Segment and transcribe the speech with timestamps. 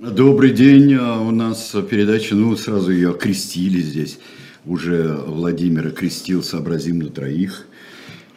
[0.00, 0.94] Добрый день.
[0.94, 4.20] А, У нас передача, ну, сразу ее окрестили здесь.
[4.64, 7.66] Уже Владимир окрестил «Сообразим на троих».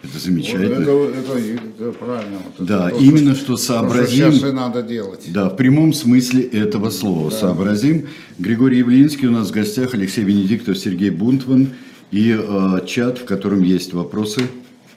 [0.02, 0.82] Это замечательно.
[0.82, 2.38] Это, это, это правильно.
[2.58, 4.32] Вот Да, это то, именно что, что сообразим.
[4.32, 5.26] и надо делать.
[5.28, 7.29] Да, в прямом смысле этого слова.
[7.29, 8.07] Сообразим.
[8.39, 11.70] Григорий Явлинский у нас в гостях, Алексей Венедиктов, Сергей Бунтман
[12.09, 14.41] и э, чат, в котором есть вопросы.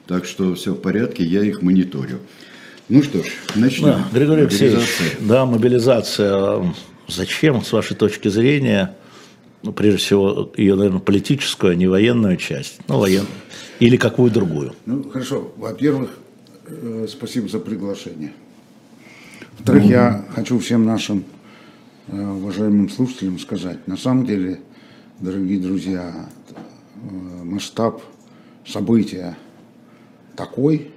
[0.07, 2.17] Так что все в порядке, я их мониторю.
[2.87, 3.85] Ну что ж, начнем.
[3.85, 6.71] Да, Григорий Алексеевич, да, мобилизация.
[7.07, 8.95] Зачем, с вашей точки зрения,
[9.63, 13.27] ну, прежде всего, ее, наверное, политическую, а не военную часть, ну, военную,
[13.79, 14.75] или какую другую?
[14.85, 15.51] Ну, хорошо.
[15.57, 16.11] Во-первых,
[16.67, 18.33] э, спасибо за приглашение.
[19.57, 21.25] Во-вторых, я хочу всем нашим
[22.07, 24.59] э, уважаемым слушателям сказать, на самом деле,
[25.19, 28.03] дорогие друзья, э, масштаб
[28.63, 29.35] события
[30.35, 30.91] такой,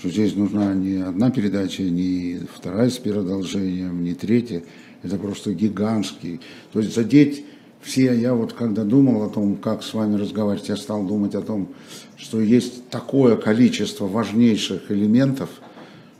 [0.00, 4.62] что здесь нужна не одна передача, не вторая с продолжением, не третья.
[5.02, 6.40] Это просто гигантский.
[6.72, 7.44] То есть задеть
[7.82, 11.42] все, я вот когда думал о том, как с вами разговаривать, я стал думать о
[11.42, 11.68] том,
[12.16, 15.48] что есть такое количество важнейших элементов,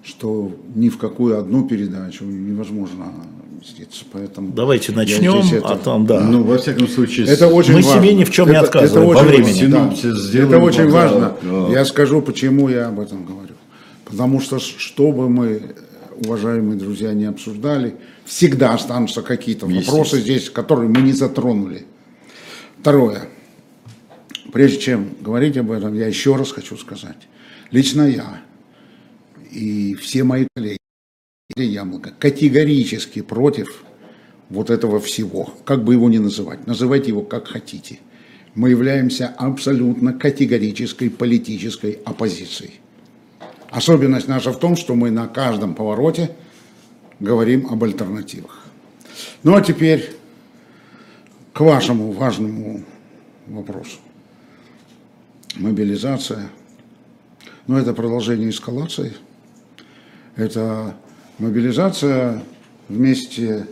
[0.02, 3.12] что ни в какую одну передачу невозможно
[3.58, 4.04] вместиться.
[4.12, 6.20] Поэтому Давайте начнем, это- а там, да.
[6.20, 8.02] Ну, во всяком случае, это очень Мы важно.
[8.02, 9.66] себе ни в чем не Это- отказываем это во очень времени.
[9.72, 10.42] да.
[10.42, 11.34] Это очень важно.
[11.42, 11.68] да.
[11.72, 13.49] Я скажу, почему я об этом говорю.
[14.10, 15.74] Потому что, что бы мы,
[16.24, 17.94] уважаемые друзья, не обсуждали,
[18.24, 21.86] всегда останутся какие-то вопросы здесь, которые мы не затронули.
[22.80, 23.28] Второе.
[24.52, 27.28] Прежде чем говорить об этом, я еще раз хочу сказать.
[27.70, 28.40] Лично я
[29.52, 30.78] и все мои коллеги,
[31.56, 33.84] Яблоко, категорически против
[34.48, 38.00] вот этого всего, как бы его ни называть, называйте его как хотите.
[38.54, 42.80] Мы являемся абсолютно категорической политической оппозицией.
[43.70, 46.36] Особенность наша в том, что мы на каждом повороте
[47.20, 48.64] говорим об альтернативах.
[49.42, 50.16] Ну а теперь
[51.52, 52.82] к вашему важному
[53.46, 53.98] вопросу.
[55.56, 56.50] Мобилизация.
[57.66, 59.14] Ну, это продолжение эскалации.
[60.36, 60.96] Это
[61.38, 62.42] мобилизация
[62.88, 63.66] вместе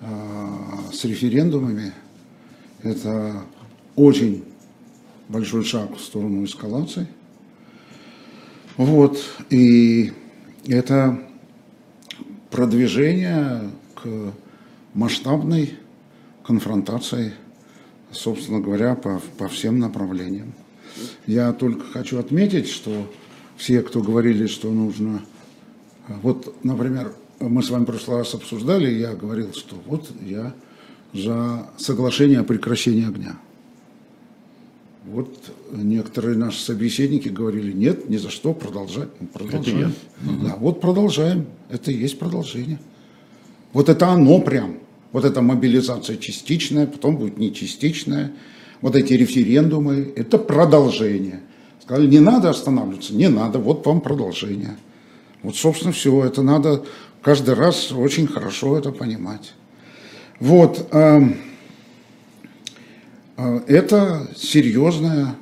[0.00, 1.92] а, с референдумами.
[2.82, 3.42] Это
[3.96, 4.44] очень
[5.28, 7.08] большой шаг в сторону эскалации.
[8.78, 9.18] Вот.
[9.50, 10.12] И
[10.66, 11.18] это
[12.50, 14.32] продвижение к
[14.94, 15.74] масштабной
[16.44, 17.34] конфронтации,
[18.12, 20.54] собственно говоря, по, по всем направлениям.
[21.26, 23.12] Я только хочу отметить, что
[23.56, 25.22] все, кто говорили, что нужно...
[26.22, 30.54] Вот, например, мы с вами в прошлый раз обсуждали, я говорил, что вот я
[31.12, 33.36] за соглашение о прекращении огня.
[35.12, 35.28] Вот
[35.72, 39.08] некоторые наши собеседники говорили, нет, ни за что, продолжать.
[39.20, 39.94] Ну, продолжаем.
[40.20, 41.46] Да, вот продолжаем.
[41.70, 42.78] Это и есть продолжение.
[43.72, 44.76] Вот это оно прям.
[45.12, 48.32] Вот эта мобилизация частичная, потом будет не частичная.
[48.82, 51.40] Вот эти референдумы, это продолжение.
[51.82, 54.76] Сказали, не надо останавливаться, не надо, вот вам продолжение.
[55.42, 56.24] Вот, собственно, все.
[56.24, 56.84] Это надо
[57.22, 59.52] каждый раз очень хорошо это понимать.
[60.38, 60.86] Вот.
[63.38, 65.34] Э, Это серьезное,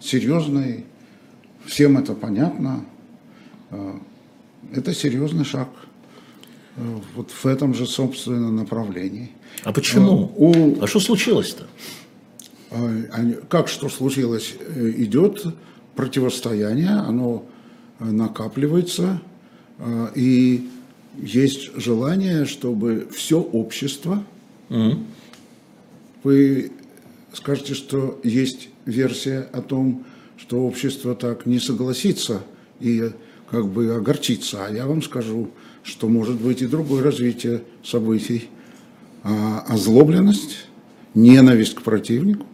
[0.00, 0.84] серьезный,
[1.64, 2.84] всем это понятно,
[3.70, 3.92] э,
[4.74, 5.68] это серьезный шаг
[6.76, 6.80] э,
[7.16, 9.30] вот в этом же, собственно, направлении.
[9.62, 10.30] А почему?
[10.36, 11.66] У- А что случилось-то?
[12.70, 12.90] А,
[13.48, 14.54] Как что случилось?
[14.60, 15.44] Э, Идет
[15.94, 17.44] противостояние, оно
[18.00, 19.20] э, накапливается,
[20.14, 20.68] и
[21.20, 24.22] есть желание, чтобы все общество,
[26.22, 26.72] вы
[27.34, 30.04] скажете, что есть версия о том,
[30.36, 32.42] что общество так не согласится
[32.80, 33.10] и
[33.50, 35.50] как бы огорчится, а я вам скажу,
[35.82, 38.48] что может быть и другое развитие событий.
[39.22, 40.66] А озлобленность,
[41.14, 42.46] ненависть к противнику,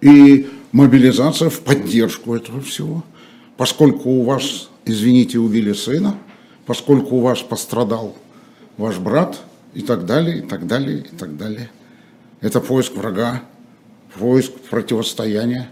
[0.00, 3.04] и мобилизация в поддержку этого всего.
[3.56, 6.18] Поскольку у вас, извините, убили сына,
[6.66, 8.16] поскольку у вас пострадал
[8.76, 9.40] ваш брат
[9.74, 11.70] и так далее, и так далее, и так далее.
[12.40, 13.42] Это поиск врага,
[14.18, 15.70] поиск противостояния.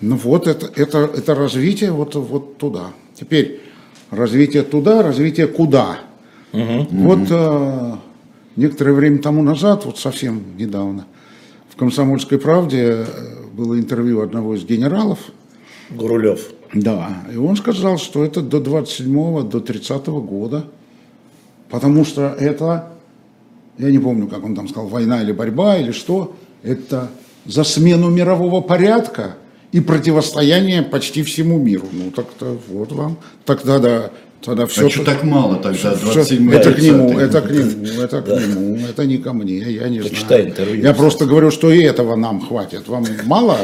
[0.00, 2.92] Ну вот это, это, это развитие вот, вот туда.
[3.14, 3.60] Теперь
[4.10, 5.98] развитие туда, развитие куда.
[6.52, 7.96] Вот э,
[8.56, 11.06] некоторое время тому назад, вот совсем недавно,
[11.70, 13.06] в «Комсомольской правде»
[13.52, 15.18] было интервью одного из генералов,
[15.90, 16.50] Гурулев.
[16.74, 20.66] да, и он сказал, что это до 27 до 30 года,
[21.70, 22.92] потому что это,
[23.78, 27.10] я не помню, как он там сказал, война или борьба, или что, это
[27.46, 29.36] за смену мирового порядка
[29.72, 31.86] и противостояние почти всему миру.
[31.92, 33.18] Ну, так-то вот вам.
[33.44, 34.10] Тогда, да,
[34.44, 34.86] Тогда все...
[34.86, 38.26] А что так мало тогда, Всё- 27 это к нему, это к нему, это к
[38.28, 40.48] нему, это не ко мне, я не Почитай знаю.
[40.48, 42.88] интервью, Я просто говорю, что и этого нам хватит.
[42.88, 43.56] Вам мало,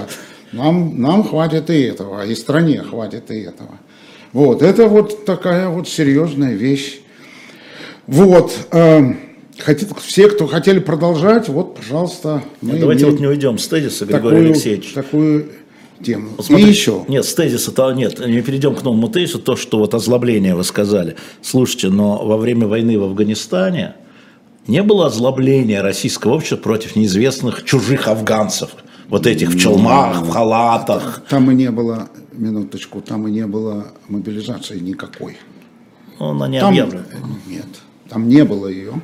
[0.53, 3.79] нам, нам хватит и этого, и стране хватит и этого.
[4.33, 7.01] Вот, это вот такая вот серьезная вещь.
[8.07, 9.19] Вот, эм,
[9.59, 12.43] хотите- все, кто хотели продолжать, вот, пожалуйста.
[12.61, 14.93] мы Давайте имеем вот не уйдем с тезиса, Григорий такую, Алексеевич.
[14.93, 15.49] такую
[16.05, 16.31] тему.
[16.37, 17.05] Вот и смотри, еще.
[17.09, 21.17] Нет, с тезиса-то нет, не перейдем к новому тезису, то, что вот озлобление вы сказали.
[21.43, 23.95] Слушайте, но во время войны в Афганистане
[24.67, 28.71] не было озлобления российского общества против неизвестных чужих афганцев.
[29.09, 31.23] Вот этих в челмах, в халатах.
[31.31, 35.39] Там и не было, минуточку, там и не было мобилизации никакой.
[36.21, 37.05] Ну, она не Там, объявлена.
[37.47, 37.65] нет,
[38.11, 39.01] там не было ее.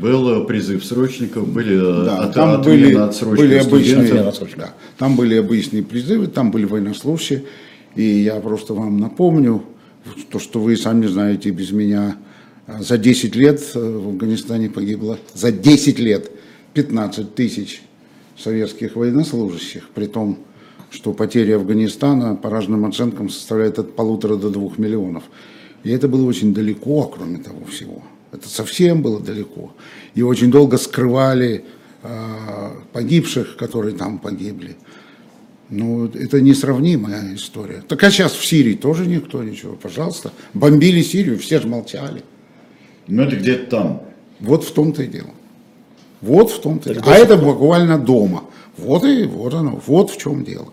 [0.00, 2.94] Был э, призыв срочников, были э, Да, от, там были,
[3.36, 7.44] были обычные, да, там были обычные призывы, там были военнослужащие.
[7.94, 9.62] И я просто вам напомню,
[10.30, 12.16] то, что вы сами знаете без меня,
[12.66, 16.30] а, за 10 лет э, в Афганистане погибло, за 10 лет
[16.72, 17.82] 15 тысяч
[18.36, 20.38] советских военнослужащих, при том,
[20.90, 25.24] что потери Афганистана по разным оценкам составляют от полутора до двух миллионов.
[25.82, 28.02] И это было очень далеко, кроме того всего.
[28.34, 29.72] Это совсем было далеко.
[30.14, 31.64] И очень долго скрывали
[32.02, 34.76] э, погибших, которые там погибли.
[35.70, 37.82] Ну, это несравнимая история.
[37.88, 40.32] Так а сейчас в Сирии тоже никто ничего, пожалуйста.
[40.52, 42.22] Бомбили Сирию, все же молчали.
[43.06, 44.02] Ну, это где-то там.
[44.40, 45.30] Вот в том-то и дело.
[46.20, 47.06] Вот в том-то и дело.
[47.06, 48.44] А это буквально дома.
[48.76, 50.68] Вот и вот оно, вот в чем дело.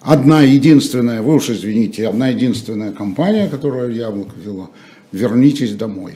[0.00, 4.70] Одна единственная, вы уж извините, одна единственная компания, которую Яблоко вела,
[5.10, 6.14] вернитесь домой.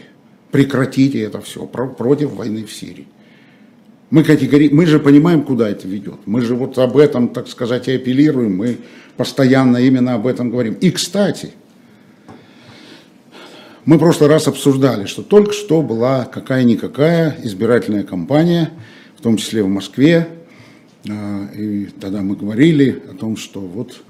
[0.51, 3.07] Прекратите это все против войны в Сирии.
[4.11, 4.69] Мы, категори...
[4.71, 6.27] мы же понимаем, куда это ведет.
[6.27, 8.57] Мы же вот об этом, так сказать, и апеллируем.
[8.57, 8.79] Мы
[9.17, 10.75] постоянно именно об этом говорим.
[10.75, 11.53] И, кстати,
[13.85, 18.73] мы в прошлый раз обсуждали, что только что была какая-никакая избирательная кампания,
[19.17, 20.29] в том числе в Москве.
[21.09, 24.03] А, И тогда мы говорили о том, что вот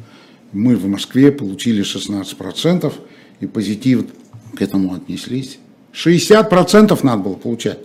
[0.52, 2.92] мы в Москве получили 16%
[3.40, 4.06] и позитив
[4.56, 5.58] к этому отнеслись.
[5.92, 7.78] 60% надо было получать.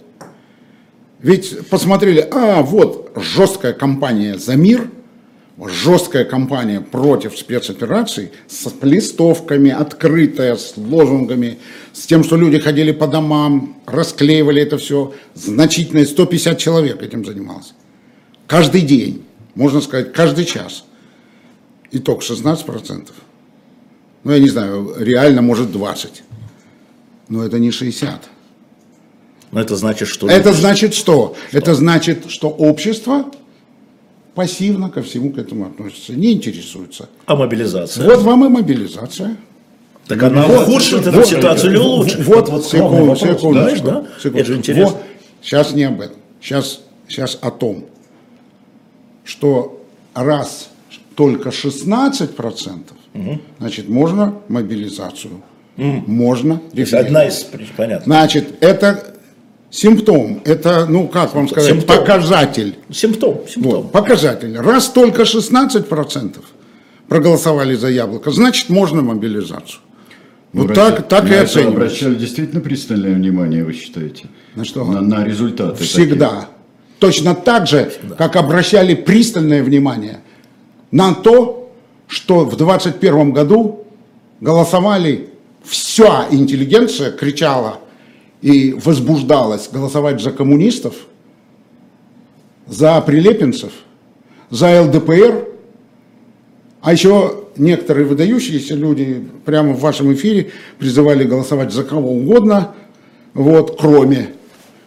[1.20, 4.90] Ведь посмотрели, а вот жесткая кампания за мир,
[5.58, 11.60] жесткая кампания против спецопераций с листовками, открытая, с лозунгами,
[11.94, 15.14] с тем, что люди ходили по домам, расклеивали это все.
[15.34, 17.74] Значительное 150 человек этим занималось.
[18.48, 19.24] Каждый день,
[19.56, 20.86] можно сказать, каждый час.
[21.92, 23.10] Итог 16%.
[24.24, 26.25] Ну, я не знаю, реально может 20.
[27.30, 28.30] Но это не 60.
[29.52, 30.30] Но это значит, что...
[30.30, 31.36] Это значит что?
[31.52, 33.32] Это значит, что общество
[34.36, 37.10] пассивно ко всему к этому относится, не интересуется.
[37.26, 38.06] А мобилизация?
[38.06, 39.38] Вот вам и мобилизация.
[40.08, 42.26] Так она Вот, ухудшит эту вот, ситуацию или улучшит?
[42.26, 44.08] Вот, вот секунду, вопрос, секундочку, знаешь, да?
[44.22, 44.52] секундочку.
[44.52, 44.86] Это интересно.
[44.86, 45.04] Вот,
[45.42, 46.18] сейчас не об этом.
[46.42, 47.86] Сейчас, сейчас о том,
[49.24, 49.84] что
[50.14, 50.70] раз
[51.16, 55.42] только 16%, значит, можно мобилизацию,
[55.78, 57.08] можно То есть референдум.
[57.18, 57.44] одна из...
[57.44, 58.06] причин, Понятно.
[58.06, 59.16] Значит, это
[59.70, 61.98] симптом, это, ну, как вам сказать, Симптом.
[61.98, 62.76] показатель.
[62.92, 63.72] Симптом, симптом.
[63.72, 64.58] Вот, показатель.
[64.58, 66.38] Раз только 16%
[67.08, 69.82] проголосовали за яблоко, значит, можно мобилизацию.
[70.54, 71.68] Вот Ну, так, Россия- так и оценивается.
[71.68, 74.26] обращали действительно пристальное внимание, вы считаете?
[74.56, 74.86] На что?
[74.86, 75.84] На, на результаты.
[75.84, 76.48] Всегда.
[77.00, 80.20] Точно так же, как обращали пристальное внимание
[80.92, 81.74] на то,
[82.08, 83.86] что в 21 году
[84.40, 85.30] голосовали,
[85.68, 87.80] вся интеллигенция кричала
[88.42, 90.96] и возбуждалась голосовать за коммунистов,
[92.68, 93.72] за прилепинцев,
[94.50, 95.48] за ЛДПР,
[96.82, 102.76] а еще некоторые выдающиеся люди прямо в вашем эфире призывали голосовать за кого угодно,
[103.34, 104.30] вот, кроме,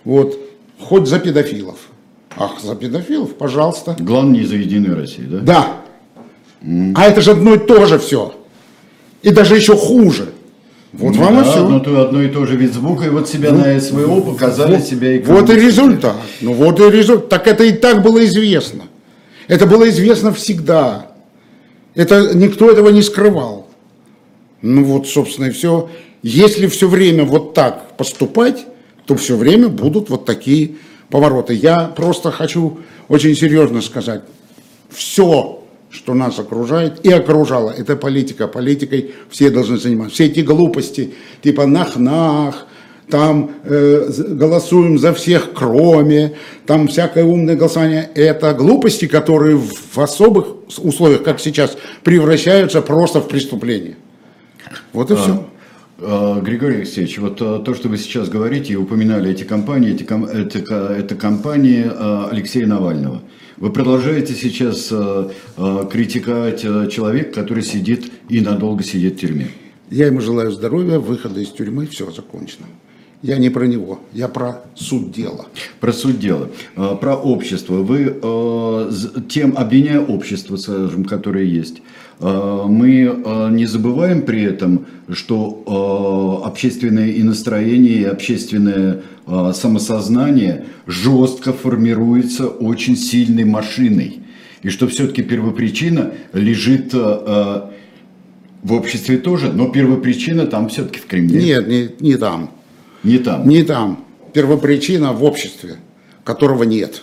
[0.04, 0.38] вот,
[0.78, 1.78] хоть за педофилов.
[2.36, 3.96] Ах, за педофилов, пожалуйста.
[3.98, 5.38] Главное, не за Единую Россию, да?
[5.40, 5.82] Да.
[6.94, 8.34] А это же одно и то же все.
[9.22, 10.28] И даже еще хуже.
[10.92, 11.64] Вот Ну вам да, и все.
[11.64, 15.16] одно, то, одно и то же вид звука, и вот себя на СВО показали себя
[15.16, 16.16] и Вот и результат.
[16.40, 17.28] Ну вот и результат.
[17.28, 18.84] Так это и так было известно.
[19.48, 21.12] Это было известно всегда.
[21.94, 23.68] Это никто этого не скрывал.
[24.62, 25.90] Ну вот, собственно, и все.
[26.22, 28.66] Если все время вот так поступать,
[29.04, 30.76] то все время будут вот такие
[31.10, 31.54] повороты.
[31.54, 32.78] Я просто хочу
[33.08, 34.22] очень серьезно сказать.
[34.90, 38.46] Все, что нас окружает и окружало, это политика.
[38.46, 40.14] Политикой все должны заниматься.
[40.14, 42.66] Все эти глупости, типа нах-нах,
[43.10, 46.34] там э, голосуем за всех, кроме,
[46.66, 48.10] там всякое умное голосование.
[48.14, 50.46] Это глупости, которые в особых
[50.78, 53.96] условиях, как сейчас, превращаются просто в преступление.
[54.92, 55.46] Вот и все.
[56.00, 60.04] Э, Григорий Алексеевич, вот э, то, что вы сейчас говорите и упоминали эти компании, эти,
[60.04, 63.22] это, это компании э, Алексея Навального.
[63.60, 64.92] Вы продолжаете сейчас
[65.90, 66.62] критиковать
[66.92, 69.48] человека, который сидит и надолго сидит в тюрьме.
[69.90, 72.66] Я ему желаю здоровья, выхода из тюрьмы, все закончено.
[73.22, 75.46] Я не про него, я про суть дела.
[75.80, 76.50] Про суть дела.
[76.74, 77.74] Про общество.
[77.74, 78.16] Вы
[79.28, 81.82] тем, обвиняя общество, скажем, которое есть,
[82.20, 92.48] Э, мы не забываем при этом, что общественное и настроение, и общественное самосознание жестко формируется
[92.48, 94.20] очень сильной машиной.
[94.62, 97.72] И что все-таки первопричина лежит в
[98.72, 101.40] обществе тоже, но первопричина там все-таки в Кремле.
[101.42, 102.50] Нет, не, не там.
[103.02, 103.48] Не там.
[103.48, 104.04] Не там.
[104.32, 105.76] Первопричина в обществе,
[106.24, 107.02] которого нет.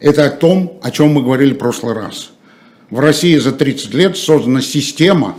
[0.00, 2.32] Это о том, о чем мы говорили в прошлый раз
[2.90, 5.36] в России за 30 лет создана система,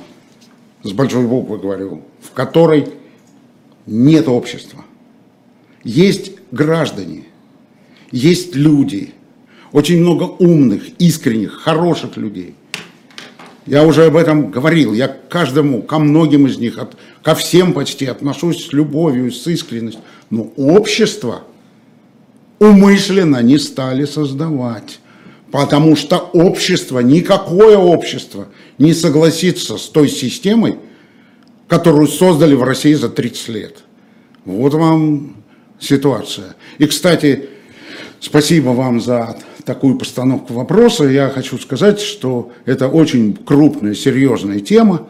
[0.84, 2.88] с большой буквы говорю, в которой
[3.86, 4.86] нет общества.
[5.84, 7.26] Есть граждане,
[8.12, 9.14] есть люди,
[9.72, 12.56] очень много умных, искренних, хороших людей.
[13.66, 17.74] Я уже об этом говорил, я к каждому, ко многим из них, от, ко всем
[17.74, 20.02] почти отношусь с любовью, с искренностью.
[20.30, 21.44] Но общество
[22.60, 25.00] умышленно не стали создавать.
[25.52, 30.78] Потому что общество, никакое общество не согласится с той системой,
[31.68, 33.78] которую создали в России за 30 лет.
[34.46, 35.36] Вот вам
[35.80, 36.56] ситуация.
[36.78, 37.50] И, кстати,
[38.20, 39.38] спасибо вам за
[39.74, 41.06] такую постановку вопроса.
[41.06, 45.08] Я хочу сказать, что это очень крупная, серьезная тема.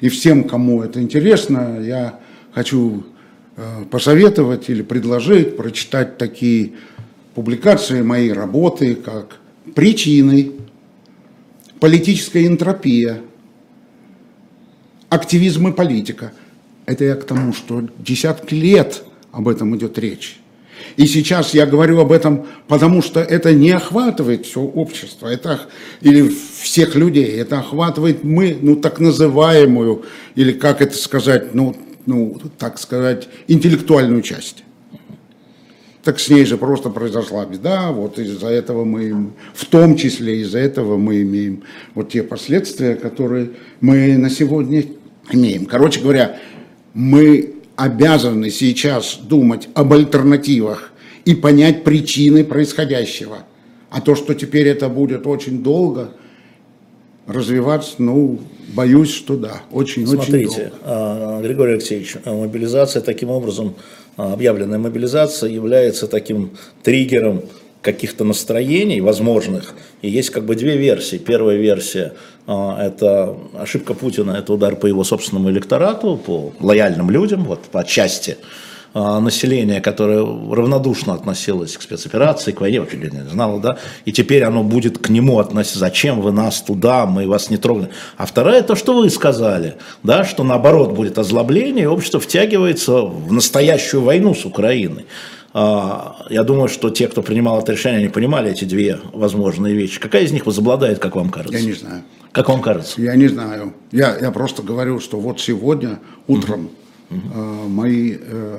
[0.00, 2.20] И всем, кому это интересно, я
[2.52, 3.02] хочу
[3.56, 6.74] э, посоветовать или предложить прочитать такие
[7.34, 9.40] публикации моей работы, как
[9.74, 10.52] причиной
[11.80, 13.20] политическая энтропия,
[15.08, 16.32] активизм и политика.
[16.86, 19.02] Это я к тому, что десятки лет
[19.32, 20.38] об этом идет речь.
[20.96, 25.60] И сейчас я говорю об этом, потому что это не охватывает все общество, это,
[26.00, 30.04] или всех людей, это охватывает мы, ну, так называемую,
[30.34, 31.76] или как это сказать, ну,
[32.06, 34.64] ну так сказать, интеллектуальную часть
[36.04, 40.58] так с ней же просто произошла беда, вот из-за этого мы, в том числе из-за
[40.58, 41.62] этого мы имеем
[41.94, 44.84] вот те последствия, которые мы на сегодня
[45.32, 45.64] имеем.
[45.64, 46.38] Короче говоря,
[46.92, 50.92] мы обязаны сейчас думать об альтернативах
[51.24, 53.38] и понять причины происходящего.
[53.90, 56.10] А то, что теперь это будет очень долго
[57.26, 58.40] развиваться, ну,
[58.74, 61.40] боюсь, что да, очень-очень Смотрите, долго.
[61.42, 63.74] Григорий Алексеевич, мобилизация таким образом
[64.16, 66.50] а, объявленная мобилизация является таким
[66.82, 67.44] триггером
[67.84, 69.74] каких-то настроений возможных.
[70.02, 71.18] И есть как бы две версии.
[71.18, 72.14] Первая версия
[72.46, 77.84] а,– это ошибка Путина, это удар по его собственному электорату, по лояльным людям, вот по
[77.84, 78.38] части
[78.94, 84.44] а, населения, которое равнодушно относилось к спецоперации, к войне, вообще не знало, да, и теперь
[84.44, 87.90] оно будет к нему относиться, зачем вы нас туда, мы вас не трогаем.
[88.16, 93.32] А вторая, то, что вы сказали, да, что наоборот будет озлобление, и общество втягивается в
[93.32, 95.06] настоящую войну с Украиной.
[95.56, 100.00] А, я думаю, что те, кто принимал это решение, они понимали эти две возможные вещи.
[100.00, 101.56] Какая из них возобладает, как вам кажется?
[101.56, 102.02] Я не знаю.
[102.32, 103.00] Как вам кажется?
[103.00, 103.72] Я не знаю.
[103.92, 106.70] Я, я просто говорю, что вот сегодня утром
[107.08, 107.20] угу.
[107.32, 108.58] э, мои э,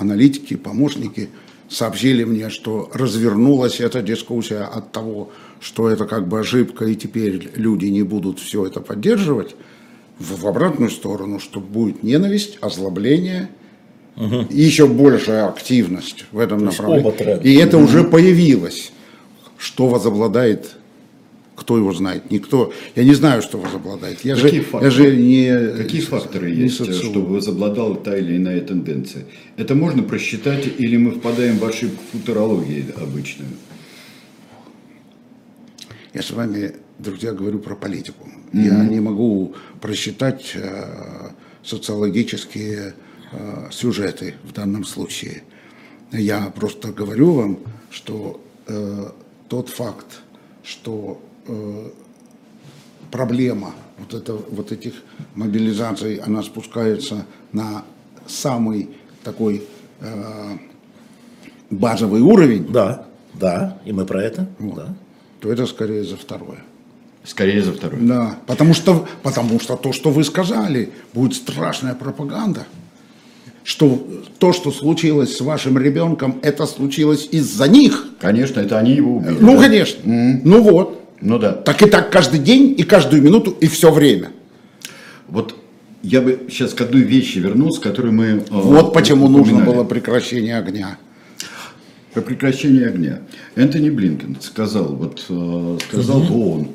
[0.00, 1.28] аналитики, помощники
[1.68, 7.50] сообщили мне, что развернулась эта дискуссия от того, что это как бы ошибка, и теперь
[7.54, 9.54] люди не будут все это поддерживать,
[10.18, 13.50] в обратную сторону, что будет ненависть, озлобление,
[14.16, 14.46] угу.
[14.50, 17.42] и еще большая активность в этом направлении.
[17.42, 17.86] И это угу.
[17.86, 18.92] уже появилось.
[19.58, 20.76] Что возобладает
[21.60, 22.30] кто его знает?
[22.30, 22.72] Никто.
[22.96, 24.24] Я не знаю, что возобладает.
[24.24, 24.84] Я Какие же, факторы?
[24.84, 27.04] я же не Какие факторы не есть, социолог.
[27.04, 29.26] чтобы возобладала та или иная тенденция?
[29.58, 33.50] Это можно просчитать, или мы впадаем в ошибку футурологии обычную?
[36.14, 38.26] Я с вами, друзья, говорю про политику.
[38.52, 38.64] Mm-hmm.
[38.64, 41.30] Я не могу просчитать э,
[41.62, 42.94] социологические
[43.70, 45.42] сюжеты в данном случае.
[46.12, 47.58] Я просто говорю вам,
[47.90, 49.10] что э,
[49.48, 50.20] тот факт,
[50.62, 51.20] что
[51.50, 51.90] Э,
[53.10, 54.94] проблема вот, это, вот этих
[55.34, 57.84] мобилизаций, она спускается на
[58.26, 58.90] самый
[59.24, 59.64] такой
[60.00, 60.58] э,
[61.70, 62.66] базовый уровень.
[62.70, 64.46] Да, да, и мы про это.
[64.60, 64.94] Вот, да.
[65.40, 66.62] То это скорее за второе.
[67.24, 68.00] Скорее за второе.
[68.00, 72.66] Да, потому что, потому что то, что вы сказали, будет страшная пропаганда.
[73.70, 74.04] Что
[74.40, 78.04] то, что случилось с вашим ребенком, это случилось из-за них.
[78.18, 79.36] Конечно, это они его убили.
[79.38, 79.62] Ну, да?
[79.62, 80.00] конечно.
[80.02, 80.40] Mm-hmm.
[80.42, 81.00] Ну вот.
[81.20, 81.52] Ну да.
[81.52, 84.32] Так и так каждый день, и каждую минуту, и все время.
[85.28, 85.54] Вот
[86.02, 88.24] я бы сейчас к одной вещи вернулся, которую мы...
[88.24, 89.76] э, Вот почему нужно упоминали.
[89.76, 90.98] было прекращение огня.
[92.12, 93.20] Про прекращение огня.
[93.54, 96.68] Энтони Блинкен сказал, вот э, сказал в ООН,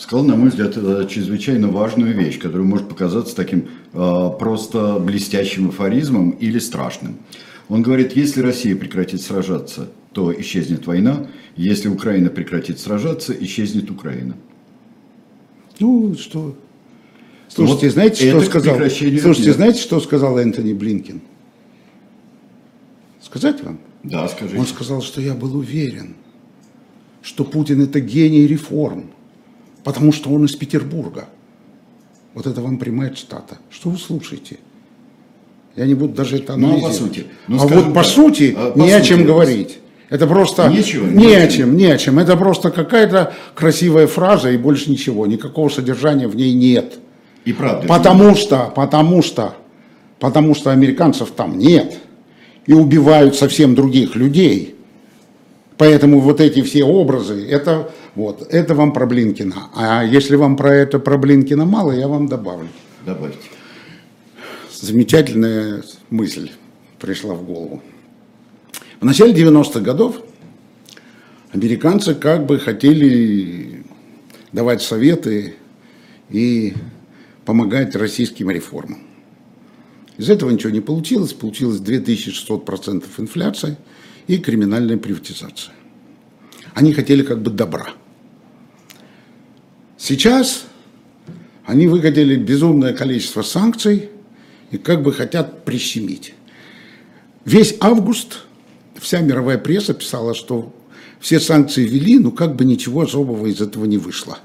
[0.00, 0.74] сказал, на мой взгляд,
[1.08, 7.18] чрезвычайно важную вещь, которая может показаться таким э, просто блестящим афоризмом или страшным.
[7.68, 14.36] Он говорит, если Россия прекратит сражаться, то исчезнет война, если Украина прекратит сражаться, исчезнет Украина.
[15.78, 16.56] Ну, что?
[17.48, 18.76] Слушайте, Вот знаете, что сказал?
[18.76, 21.20] Слушайте, знаете, что сказал Энтони Блинкин?
[23.20, 23.78] Сказать вам?
[24.02, 24.58] Да, скажите.
[24.58, 26.14] Он сказал, что я был уверен,
[27.22, 29.10] что Путин это гений реформ,
[29.84, 31.26] потому что он из Петербурга.
[32.34, 33.58] Вот это вам прямая цитата.
[33.70, 34.58] Что вы слушаете?
[35.76, 37.14] Я не буду даже это Ну, а по анализировать.
[37.14, 37.26] сути?
[37.48, 39.78] Ну, а вот по так, сути а, по не о сути, чем говорить.
[40.08, 42.18] Это просто Нечего, не не о о чем, не о чем.
[42.18, 45.26] Это просто какая-то красивая фраза и больше ничего.
[45.26, 46.98] Никакого содержания в ней нет.
[47.44, 47.86] И правда.
[47.86, 49.54] Потому что, потому что,
[50.18, 51.98] потому что американцев там нет.
[52.66, 54.74] И убивают совсем других людей.
[55.78, 59.70] Поэтому вот эти все образы, это, вот, это вам про Блинкина.
[59.74, 62.68] А если вам про это про Блинкина мало, я вам добавлю.
[63.06, 63.38] Добавьте.
[64.72, 66.50] Замечательная мысль
[66.98, 67.82] пришла в голову.
[69.00, 70.22] В начале 90-х годов
[71.52, 73.84] американцы как бы хотели
[74.52, 75.54] давать советы
[76.28, 76.74] и
[77.44, 78.98] помогать российским реформам.
[80.18, 81.32] Из этого ничего не получилось.
[81.32, 83.78] Получилось 2600% инфляция
[84.26, 85.74] и криминальная приватизация.
[86.74, 87.94] Они хотели как бы добра.
[90.00, 90.64] Сейчас
[91.66, 94.08] они выгодили безумное количество санкций
[94.70, 96.32] и как бы хотят прищемить.
[97.44, 98.38] Весь август
[98.98, 100.74] вся мировая пресса писала, что
[101.20, 104.38] все санкции ввели, но как бы ничего особого из этого не вышло.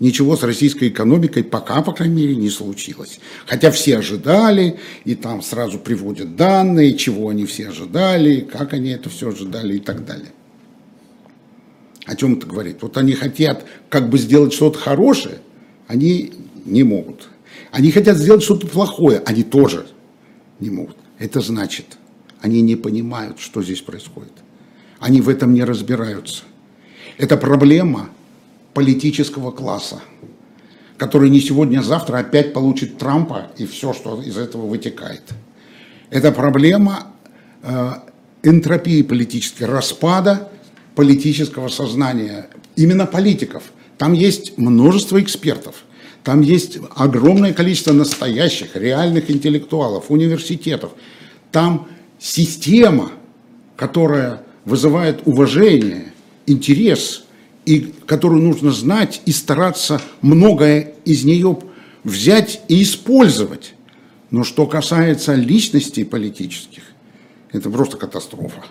[0.00, 3.20] Ничего с российской экономикой пока, по крайней мере, не случилось.
[3.46, 9.08] Хотя все ожидали, и там сразу приводят данные, чего они все ожидали, как они это
[9.10, 10.32] все ожидали и так далее.
[12.08, 12.78] О чем это говорит?
[12.80, 15.40] Вот они хотят как бы сделать что-то хорошее,
[15.88, 16.32] они
[16.64, 17.28] не могут.
[17.70, 19.86] Они хотят сделать что-то плохое, они тоже
[20.58, 20.96] не могут.
[21.18, 21.98] Это значит,
[22.40, 24.32] они не понимают, что здесь происходит.
[24.98, 26.44] Они в этом не разбираются.
[27.18, 28.08] Это проблема
[28.72, 30.00] политического класса,
[30.96, 35.24] который не сегодня, а завтра опять получит Трампа и все, что из этого вытекает.
[36.08, 37.08] Это проблема
[37.62, 37.90] э,
[38.42, 40.48] энтропии политической, распада
[40.98, 43.62] политического сознания, именно политиков.
[43.98, 45.84] Там есть множество экспертов,
[46.24, 50.90] там есть огромное количество настоящих, реальных интеллектуалов, университетов.
[51.52, 51.86] Там
[52.18, 53.12] система,
[53.76, 56.12] которая вызывает уважение,
[56.46, 57.22] интерес,
[57.64, 61.60] и которую нужно знать и стараться многое из нее
[62.02, 63.74] взять и использовать.
[64.32, 66.82] Но что касается личностей политических,
[67.52, 68.64] это просто катастрофа.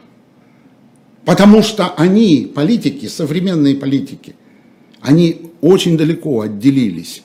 [1.28, 4.34] Потому что они, политики, современные политики,
[5.02, 7.22] они очень далеко отделились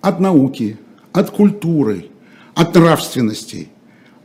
[0.00, 0.76] от науки,
[1.12, 2.06] от культуры,
[2.54, 3.66] от нравственности,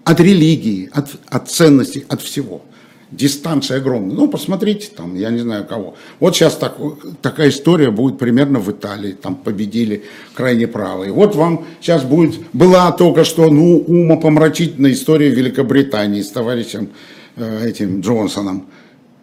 [0.03, 2.61] от религии, от, от ценностей, от всего.
[3.09, 4.15] Дистанция огромная.
[4.15, 5.95] Ну, посмотрите, там, я не знаю кого.
[6.19, 6.77] Вот сейчас так,
[7.23, 9.13] такая история будет примерно в Италии.
[9.13, 10.03] Там победили
[10.35, 11.11] крайне правые.
[11.11, 16.89] Вот вам сейчас будет, была только что, ну, умопомрачительная история Великобритании с товарищем
[17.35, 18.67] э, этим Джонсоном.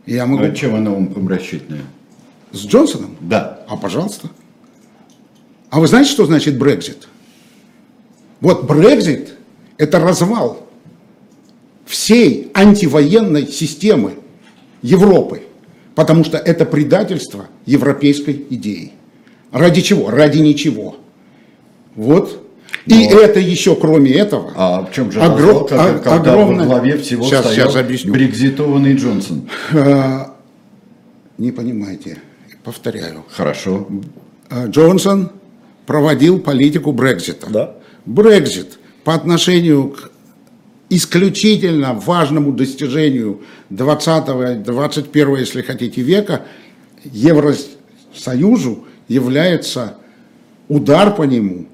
[0.06, 0.44] Я могу...
[0.44, 1.84] А чем она вам помрачительная?
[2.52, 3.16] С Джонсоном?
[3.20, 3.64] Да.
[3.68, 4.30] А пожалуйста.
[5.70, 7.08] А вы знаете, что значит Брекзит?
[8.40, 9.34] Вот Брекзит–
[9.78, 10.66] это развал
[11.86, 14.14] всей антивоенной системы
[14.82, 15.42] Европы,
[15.94, 18.92] потому что это предательство европейской идеи.
[19.50, 20.10] Ради чего?
[20.10, 20.96] Ради ничего.
[21.94, 22.43] Вот.
[22.86, 26.32] И Но- это еще, кроме этого, А в чем же огро- развал, когда, о- когда
[26.32, 28.12] огромное- во главе всего Сейчас- стоял сейчас объясню.
[28.12, 29.48] брекзитованный Джонсон?
[31.38, 32.18] не понимаете,
[32.62, 33.88] повторяю, Хорошо.
[34.50, 35.30] Э, Джонсон
[35.86, 37.48] проводил политику Брекзита.
[37.50, 37.74] Да.
[38.06, 40.10] Брекзит по отношению к
[40.90, 46.42] исключительно важному достижению 20-21, если хотите, века,
[47.04, 49.96] Евросоюзу является
[50.68, 51.66] удар по нему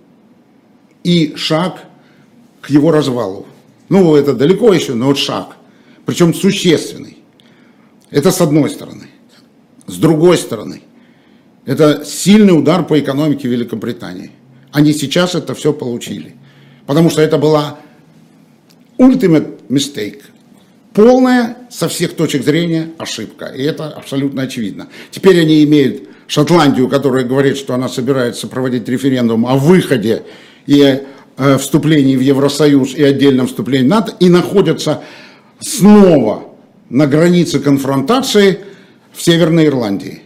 [1.04, 1.84] и шаг
[2.60, 3.46] к его развалу.
[3.88, 5.56] Ну, это далеко еще, но вот шаг.
[6.06, 7.18] Причем существенный.
[8.10, 9.06] Это с одной стороны.
[9.86, 10.82] С другой стороны,
[11.64, 14.30] это сильный удар по экономике Великобритании.
[14.72, 16.36] Они сейчас это все получили.
[16.86, 17.78] Потому что это была
[18.98, 20.22] ultimate mistake.
[20.92, 23.46] Полная, со всех точек зрения, ошибка.
[23.46, 24.88] И это абсолютно очевидно.
[25.10, 30.24] Теперь они имеют Шотландию, которая говорит, что она собирается проводить референдум о выходе
[30.70, 31.02] и
[31.36, 35.02] э, вступлении в Евросоюз и отдельном вступлении в НАТО и находятся
[35.58, 36.44] снова
[36.88, 38.60] на границе конфронтации
[39.12, 40.22] в Северной Ирландии.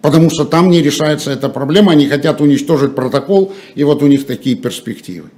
[0.00, 4.26] Потому что там не решается эта проблема, они хотят уничтожить протокол, и вот у них
[4.26, 5.28] такие перспективы.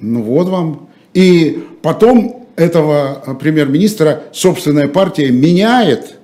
[0.00, 0.88] Ну вот вам.
[1.12, 6.20] И потом этого премьер-министра собственная партия меняет.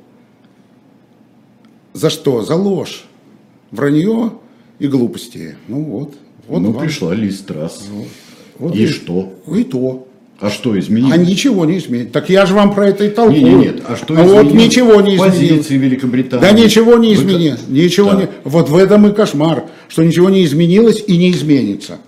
[1.93, 2.43] За что?
[2.43, 3.05] За ложь,
[3.73, 4.33] вранье
[4.79, 5.57] и глупости.
[5.67, 6.15] Ну вот.
[6.49, 6.83] Вот ну, вам.
[6.83, 7.85] пришла Лиз Трасс.
[8.59, 9.33] Вот и, что?
[9.55, 10.07] И то.
[10.41, 11.15] А что изменилось?
[11.15, 12.11] А ничего не изменилось.
[12.13, 13.41] Так я же вам про это и толкую.
[13.41, 13.85] Нет, нет, нет.
[13.87, 14.45] А что а изменилось?
[14.45, 15.39] вот ничего не изменилось.
[15.39, 16.43] Позиции Великобритании.
[16.43, 17.61] Да ничего не Вы- изменилось.
[17.69, 18.17] Ничего Да.
[18.17, 18.29] не...
[18.43, 21.99] Вот в этом и кошмар, что ничего не изменилось и не изменится.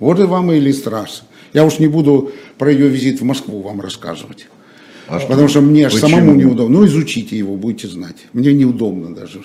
[0.00, 1.22] Вот и вам и Листрас.
[1.52, 4.48] Я уж не буду про ее визит в Москву вам рассказывать.
[5.06, 5.28] А что?
[5.28, 6.10] Потому что мне аж Почему?
[6.10, 6.80] самому неудобно.
[6.80, 8.16] Ну, изучите его, будете знать.
[8.32, 9.42] Мне неудобно даже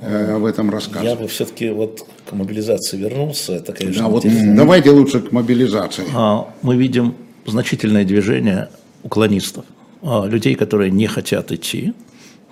[0.00, 1.20] об этом Я рассказывать.
[1.20, 3.54] бы все-таки вот к мобилизации вернулся.
[3.54, 4.56] Это, конечно, Да, вот интересно.
[4.56, 6.04] давайте лучше к мобилизации.
[6.14, 7.14] А, мы видим
[7.46, 8.68] значительное движение
[9.02, 9.64] уклонистов,
[10.02, 11.94] а, людей, которые не хотят идти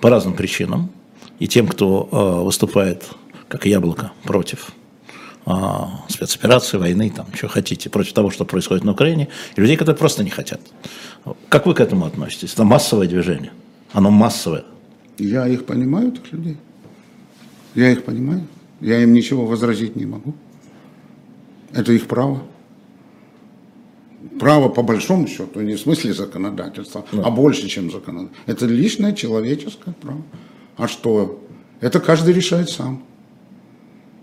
[0.00, 0.90] по разным причинам,
[1.38, 3.04] и тем, кто а, выступает
[3.48, 4.72] как яблоко против
[6.08, 10.24] спецоперации, войны, там, что хотите, против того, что происходит на Украине, и людей, которые просто
[10.24, 10.58] не хотят.
[11.50, 12.54] Как вы к этому относитесь?
[12.54, 13.52] Это массовое движение.
[13.92, 14.64] Оно массовое.
[15.18, 16.56] Я их понимаю, этих людей.
[17.74, 18.42] Я их понимаю.
[18.80, 20.34] Я им ничего возразить не могу.
[21.72, 22.42] Это их право.
[24.40, 28.42] Право по большому счету, не в смысле законодательства, а больше, чем законодательство.
[28.50, 30.22] Это личное человеческое право.
[30.76, 31.40] А что?
[31.80, 33.04] Это каждый решает сам.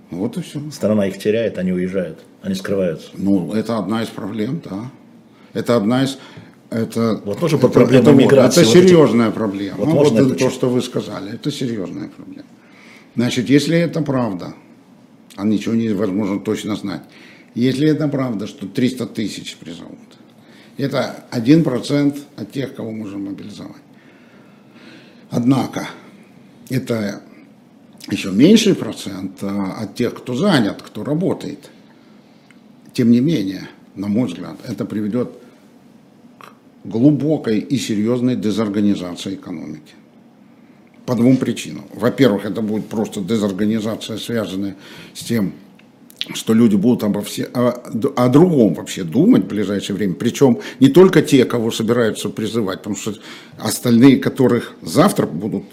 [0.09, 0.59] Вот и все.
[0.71, 3.09] Страна их теряет, они уезжают, они скрываются.
[3.13, 4.91] Ну, это одна из проблем, да.
[5.53, 6.17] Это одна из...
[6.69, 9.77] Это, Вот тоже это, проблему это вот- миграции, Это вот эти- серьезная проблема.
[9.77, 11.33] Вот Ну, можно это то, что вы сказали.
[11.33, 12.47] Это серьезная проблема.
[13.15, 14.53] Значит, если это правда,
[15.35, 17.03] а ничего невозможно точно знать,
[17.55, 19.99] если это правда, что 300 тысяч призовут,
[20.77, 23.81] это 1% от тех, кого можем мобилизовать.
[25.29, 25.87] Однако,
[26.69, 27.21] это
[28.09, 31.69] еще меньший процент а, от тех, кто занят, кто работает.
[32.93, 35.31] Тем не менее, на мой взгляд, это приведет
[36.39, 36.53] к
[36.87, 39.93] глубокой и серьезной дезорганизации экономики.
[41.05, 41.85] По двум причинам.
[41.93, 44.75] Во-первых, это будет просто дезорганизация, связанная
[45.13, 45.53] с тем,
[46.33, 47.69] что люди будут обо все, о,
[48.15, 50.13] о другом вообще думать в ближайшее время.
[50.13, 53.15] Причем не только те, кого собираются призывать, потому что
[53.57, 55.63] остальные, которых завтра будут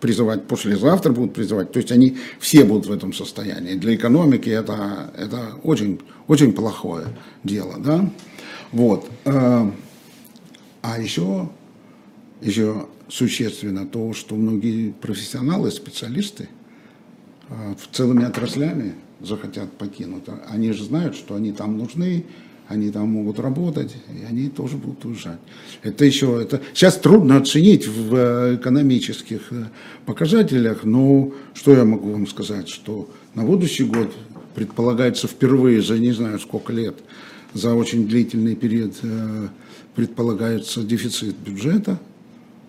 [0.00, 3.74] призывать, послезавтра будут призывать, то есть они все будут в этом состоянии.
[3.74, 7.06] Для экономики это, это очень, очень плохое
[7.42, 7.74] дело.
[7.78, 8.08] Да?
[8.72, 9.08] Вот.
[9.24, 9.70] Э,
[10.82, 11.48] А еще,
[12.40, 16.48] еще существенно то, что многие профессионалы, специалисты
[17.48, 20.24] э, в целыми отраслями захотят покинуть.
[20.28, 22.24] А Они же знают, что они там нужны,
[22.68, 25.38] они там могут работать, и они тоже будут уезжать.
[25.82, 29.66] Это еще, это сейчас трудно оценить в э, экономических э,
[30.04, 34.12] показателях, но что я могу вам сказать, что на будущий год
[34.54, 36.96] предполагается впервые за не знаю сколько лет,
[37.54, 39.48] за очень длительный период э,
[39.94, 42.00] предполагается дефицит бюджета,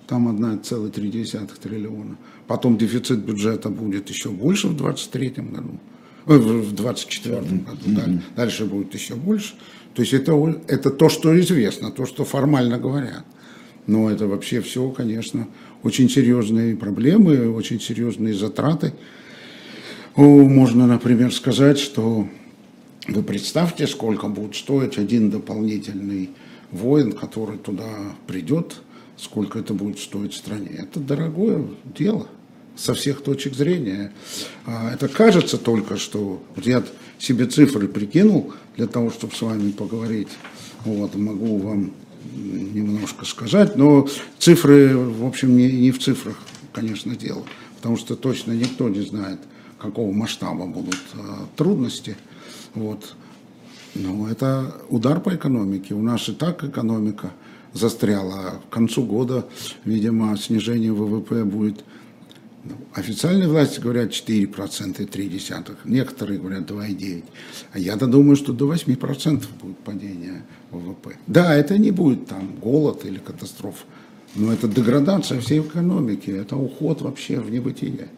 [0.08, 2.18] там 1,3 триллиона.
[2.48, 5.80] Потом дефицит бюджета будет еще больше в 2023 году,
[6.26, 7.78] в 2024 году.
[7.86, 9.54] Даль- Дальше будет еще больше.
[9.94, 10.34] То есть это,
[10.68, 13.26] это то, что известно, то, что формально говорят.
[13.88, 15.48] Но это вообще все, конечно,
[15.84, 18.94] очень серьезные проблемы, очень серьезные затраты.
[20.16, 22.28] Можно, например, сказать, что
[23.08, 26.30] вы представьте, сколько будет стоить один дополнительный
[26.72, 27.88] воин, который туда
[28.26, 28.82] придет,
[29.18, 30.70] сколько это будет стоить стране.
[30.78, 31.66] Это дорогое
[31.98, 32.28] дело
[32.76, 34.14] со всех точек зрения.
[34.66, 36.84] А Это кажется только, что вот я
[37.18, 40.30] себе цифры прикинул для того, чтобы с вами поговорить.
[40.86, 41.92] Вот, могу вам
[42.36, 46.38] немножко сказать, но цифры, в общем, не, не в цифрах,
[46.72, 47.44] конечно, дело,
[47.78, 49.40] потому что точно никто не знает,
[49.80, 52.16] какого масштаба будут а, трудности.
[52.76, 53.16] Вот.
[53.96, 55.96] Ну, это удар по экономике.
[55.96, 57.32] У нас и так экономика
[57.78, 58.62] застряла.
[58.70, 59.46] К концу года,
[59.86, 61.84] видимо, снижение ВВП будет...
[62.64, 65.76] ну, Официальные власти говорят 4% и 3%.
[65.86, 67.24] Некоторые говорят 2,9%.
[67.74, 71.16] А я-то думаю, что до 8% будет падение ВВП.
[71.28, 73.86] Да, это не будет там голод или катастрофа.
[74.36, 76.30] Но это деградация всей экономики.
[76.30, 78.10] Это уход вообще в небытие.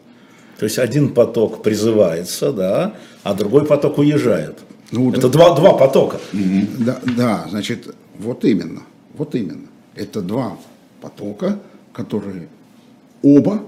[0.58, 4.58] То есть один поток призывается, да, а другой поток уезжает.
[4.92, 5.28] Ну, Это да.
[5.28, 6.20] два, два потока.
[6.78, 8.82] Да, да, значит, вот именно,
[9.20, 9.68] вот именно.
[9.94, 10.58] Это два
[11.02, 11.60] потока,
[11.92, 12.48] которые
[13.22, 13.62] оба,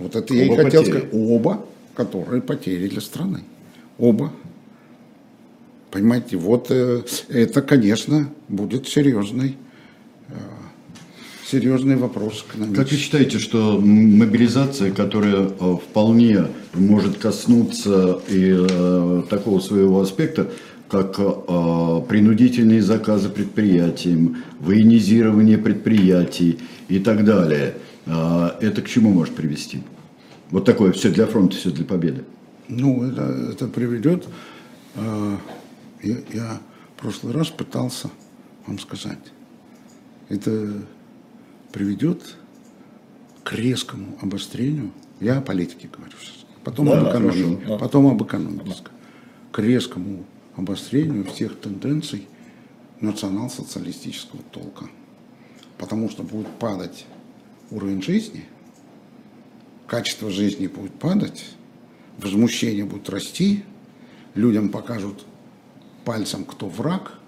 [0.00, 0.98] вот это я и Оба хотел потери.
[0.98, 3.44] сказать, оба, которые потери для страны.
[3.98, 4.32] Оба.
[5.92, 9.56] Понимаете, вот э, это, конечно, будет серьезный,
[10.28, 10.32] э,
[11.46, 12.44] серьезный вопрос.
[12.74, 20.50] Как вы считаете, что мобилизация, которая э, вполне может коснуться и такого своего аспекта,
[20.90, 21.16] как
[22.08, 27.76] принудительные заказы предприятиям, военизирование предприятий и так далее,
[28.06, 29.82] это к чему может привести?
[30.50, 32.24] Вот такое все для фронта, все для победы.
[32.68, 33.22] Ну, это,
[33.52, 34.26] это приведет
[36.02, 36.60] я, я
[36.96, 38.10] в прошлый раз пытался
[38.66, 39.18] вам сказать,
[40.28, 40.72] это
[41.72, 42.36] приведет
[43.44, 48.22] к резкому обострению, я о политике говорю сейчас, потом да, об экономике, хорошо, потом об
[48.22, 48.74] экономике,
[49.52, 50.24] к резкому
[50.60, 52.26] обострению всех тенденций
[53.00, 54.86] национал-социалистического толка.
[55.78, 57.06] Потому что будет падать
[57.70, 58.44] уровень жизни,
[59.86, 61.44] качество жизни будет падать,
[62.18, 63.64] возмущение будет расти,
[64.34, 65.24] людям покажут
[66.04, 67.18] пальцем, кто враг,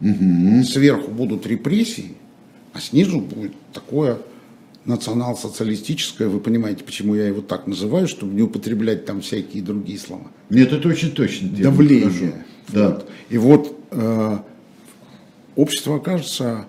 [0.00, 0.62] угу.
[0.64, 2.14] сверху будут репрессии,
[2.72, 4.18] а снизу будет такое
[4.86, 10.30] национал-социалистическое, вы понимаете, почему я его так называю, чтобы не употреблять там всякие другие слова.
[10.50, 11.48] Нет, это очень точно.
[11.48, 12.44] Давление.
[12.68, 12.90] Да.
[12.90, 13.08] Вот.
[13.30, 14.38] И вот э,
[15.56, 16.66] общество окажется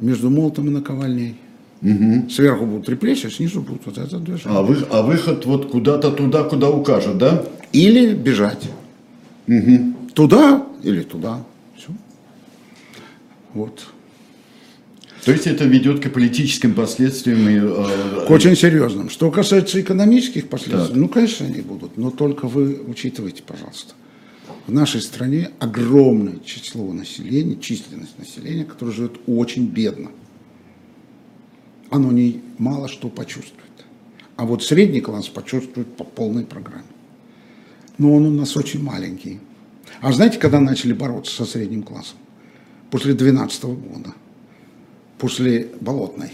[0.00, 1.36] между молотом и наковальней.
[1.82, 2.28] Угу.
[2.30, 4.58] Сверху будут репрессии, а снизу будут вот это движение.
[4.58, 7.44] А, вы, а выход вот куда-то туда, куда укажет, да?
[7.72, 8.68] Или бежать.
[9.48, 9.94] Угу.
[10.14, 11.42] Туда или туда.
[11.76, 11.88] Все.
[13.54, 13.86] Вот.
[15.24, 17.48] То есть это ведет к политическим последствиям?
[17.48, 19.10] И, э, к очень серьезным.
[19.10, 20.96] Что касается экономических последствий, так.
[20.96, 21.96] ну, конечно, они будут.
[21.96, 23.94] Но только вы учитывайте, пожалуйста.
[24.66, 30.10] В нашей стране огромное число населения, численность населения, которое живет очень бедно.
[31.90, 33.56] Оно не мало что почувствует.
[34.36, 36.84] А вот средний класс почувствует по полной программе.
[37.98, 39.40] Но он у нас очень маленький.
[40.00, 42.16] А знаете, когда начали бороться со средним классом?
[42.90, 44.14] После 2012 года,
[45.20, 46.30] после Болотной.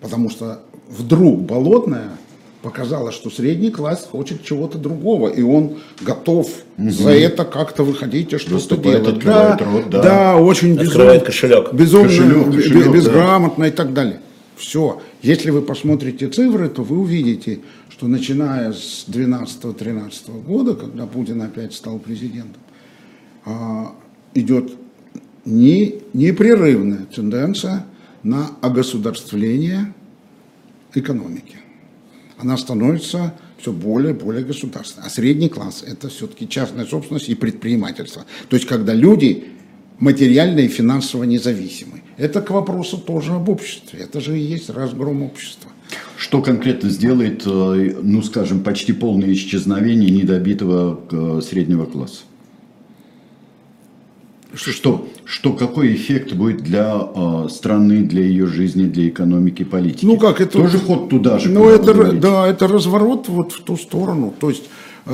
[0.00, 2.10] Потому что вдруг Болотная
[2.62, 6.90] показала, что средний класс хочет чего-то другого, и он готов угу.
[6.90, 9.24] за это как-то выходить и что-то делать.
[9.24, 10.02] Да, рот, да.
[10.02, 11.72] да, очень безумно, кошелек.
[11.72, 13.68] безумно, кошелек, кошелек, безграмотно да.
[13.68, 14.20] и так далее.
[14.56, 15.00] Все.
[15.22, 21.74] Если вы посмотрите цифры, то вы увидите, что начиная с 12-13 года, когда Путин опять
[21.74, 22.60] стал президентом,
[23.44, 23.92] а,
[24.34, 24.72] идет
[25.44, 27.86] не, непрерывная тенденция
[28.22, 29.94] на огосударствление
[30.94, 31.56] экономики.
[32.38, 35.06] Она становится все более и более государственной.
[35.06, 38.24] А средний класс– это все-таки частная собственность и предпринимательство.
[38.48, 39.48] То есть, когда люди
[39.98, 42.02] материально и финансово независимы.
[42.16, 44.00] Это к вопросу тоже об обществе.
[44.00, 45.70] Это же и есть разгром общества.
[46.16, 52.22] Что конкретно сделает, э, ну скажем, почти полное исчезновение недобитого э, среднего класса?
[54.54, 60.06] Что, что, что какой эффект будет для э, страны, для ее жизни, для экономики, политики?
[60.06, 60.52] Ну как это?
[60.52, 61.50] Тоже ход туда же.
[61.50, 64.32] Ну это, да, это разворот вот в ту сторону.
[64.38, 64.64] То есть
[65.04, 65.12] э,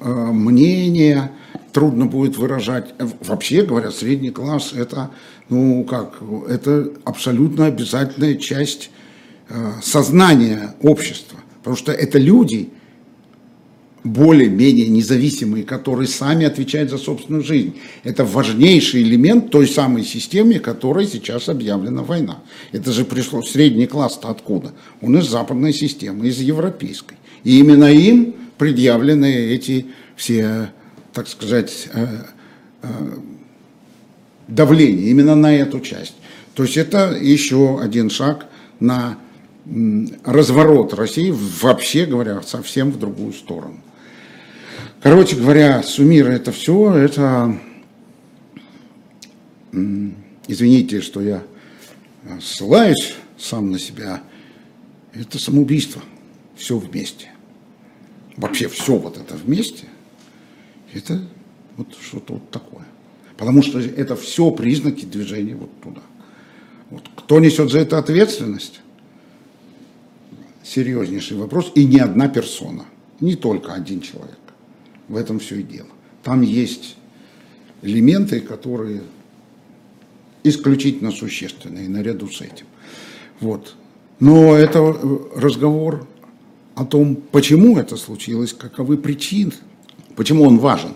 [0.00, 1.30] э, мнение
[1.72, 2.94] трудно будет выражать.
[3.20, 5.10] Вообще говоря, средний класс это,
[5.48, 8.90] ну как, это абсолютно обязательная часть
[9.48, 12.70] э, сознания общества, потому что это люди
[14.06, 17.74] более-менее независимые, которые сами отвечают за собственную жизнь.
[18.04, 22.42] Это важнейший элемент той самой системы, которой сейчас объявлена война.
[22.72, 24.72] Это же пришло, средний класс-то откуда?
[25.00, 27.16] Он из западной системы, из европейской.
[27.44, 30.70] И именно им предъявлены эти все,
[31.12, 32.06] так сказать, э,
[32.82, 32.88] э,
[34.48, 36.14] давления именно на эту часть.
[36.54, 38.46] То есть это еще один шаг
[38.80, 39.18] на
[40.24, 43.80] разворот России, вообще говоря, совсем в другую сторону.
[45.06, 47.56] Короче говоря, суммируя это все, это,
[50.48, 51.44] извините, что я
[52.40, 54.20] ссылаюсь сам на себя,
[55.14, 56.02] это самоубийство,
[56.56, 57.30] все вместе.
[58.36, 59.84] Вообще все вот это вместе,
[60.92, 61.22] это
[61.76, 62.84] вот что-то вот такое.
[63.36, 66.02] Потому что это все признаки движения вот туда.
[66.90, 67.08] Вот.
[67.14, 68.80] Кто несет за это ответственность?
[70.64, 71.70] Серьезнейший вопрос.
[71.76, 72.86] И не одна персона,
[73.20, 74.36] не только один человек.
[75.08, 75.88] В этом все и дело.
[76.22, 76.96] Там есть
[77.82, 79.02] элементы, которые
[80.42, 82.66] исключительно существенные наряду с этим.
[83.40, 83.74] Вот.
[84.18, 86.06] Но это э, разговор
[86.74, 89.52] о том, почему это случилось, каковы причины,
[90.14, 90.94] почему он важен.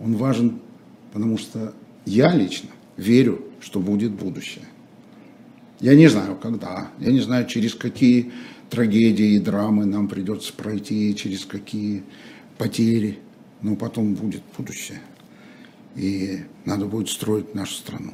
[0.00, 0.60] Он важен,
[1.12, 1.74] потому что
[2.04, 4.64] я лично верю, что будет будущее.
[5.80, 8.32] Я не знаю, когда, я не знаю, через какие
[8.68, 12.02] трагедии и драмы нам придется пройти, через какие
[12.58, 13.18] потери,
[13.62, 15.00] но потом будет будущее.
[15.96, 18.12] И надо будет строить нашу страну.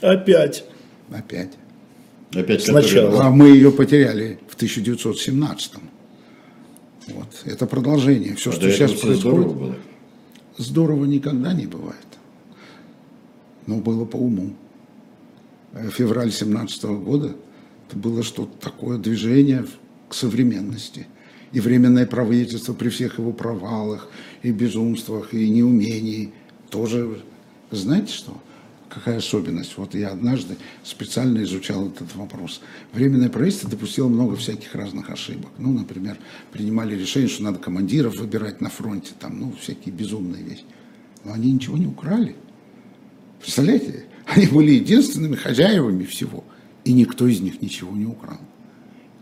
[0.00, 0.64] Опять.
[1.10, 1.52] Опять.
[2.32, 3.10] Опять Сначала.
[3.10, 5.82] который- А мы ее потеряли в 1917
[7.08, 7.42] Вот.
[7.44, 8.36] Это продолжение.
[8.36, 9.76] Все, А что сейчас все происходит, здорово было.
[10.58, 11.96] здорово никогда не бывает.
[13.66, 14.54] Но было по уму.
[15.72, 17.34] Э, Февраль 17 года
[17.88, 19.66] это было что-то такое движение
[20.08, 21.06] к современности.
[21.52, 24.08] И временное правительство при всех его провалах,
[24.42, 26.32] и безумствах, и неумении
[26.70, 27.20] тоже,
[27.70, 28.40] знаете что?
[28.88, 29.76] Какая особенность?
[29.76, 32.60] Вот я однажды специально изучал этот вопрос.
[32.92, 35.50] Временное правительство допустило много всяких разных ошибок.
[35.58, 36.18] Ну, например,
[36.52, 40.64] принимали решение, что надо командиров выбирать на фронте, там, ну, всякие безумные вещи.
[41.24, 42.34] Но они ничего не украли.
[43.40, 44.06] Представляете?
[44.26, 46.44] Они были единственными хозяевами всего.
[46.84, 48.38] И никто из них ничего не украл.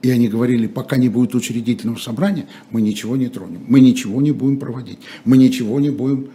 [0.03, 4.31] И они говорили, пока не будет учредительного собрания, мы ничего не тронем, мы ничего не
[4.31, 6.31] будем проводить, мы ничего не будем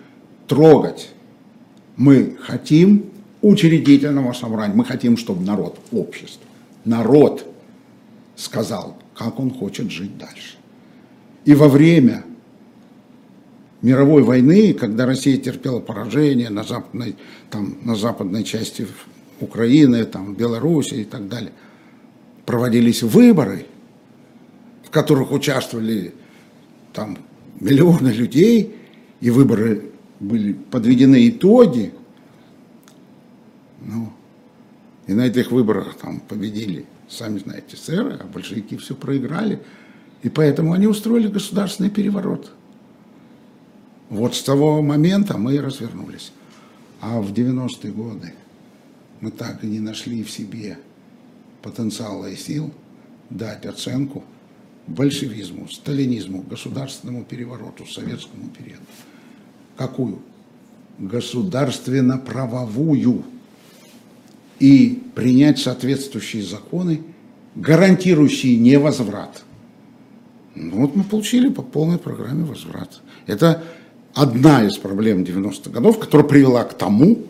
[0.48, 1.10] трогать.
[1.96, 3.06] Мы хотим
[3.42, 6.46] учредительного собрания, мы хотим, чтобы народ, общество,
[6.84, 7.46] народ
[8.36, 10.58] сказал, как он хочет жить дальше.
[11.46, 12.24] И во время
[13.82, 17.16] мировой войны, когда Россия терпела поражение на западной,
[17.50, 18.88] там, на западной части
[19.40, 21.52] Украины, там, Беларуси и так далее,
[22.46, 23.66] проводились выборы,
[24.84, 26.14] в которых участвовали
[26.94, 27.18] там
[27.60, 28.76] миллионы людей,
[29.22, 31.94] и выборы были подведены итоги,
[33.82, 34.12] ну,
[35.08, 39.62] и на этих выборах там победили, сами знаете, сэры, а большевики все проиграли,
[40.22, 42.52] и поэтому они устроили государственный переворот.
[44.10, 46.32] Вот с того момента мы и развернулись.
[47.02, 48.34] А в 90-е годы
[49.20, 50.78] мы так и не нашли в себе
[51.64, 52.72] потенциала и сил
[53.32, 54.24] дать оценку
[54.86, 58.84] большевизму, сталинизму, государственному перевороту, советскому периоду.
[59.78, 60.20] Какую?
[61.00, 63.24] Государственно-правовую.
[64.60, 67.02] И принять соответствующие законы,
[67.56, 69.44] гарантирующие невозврат.
[70.56, 73.02] Ну, вот мы получили по полной программе возврат.
[73.26, 73.64] Это
[74.14, 77.24] одна из проблем 90-х годов, которая привела к тому,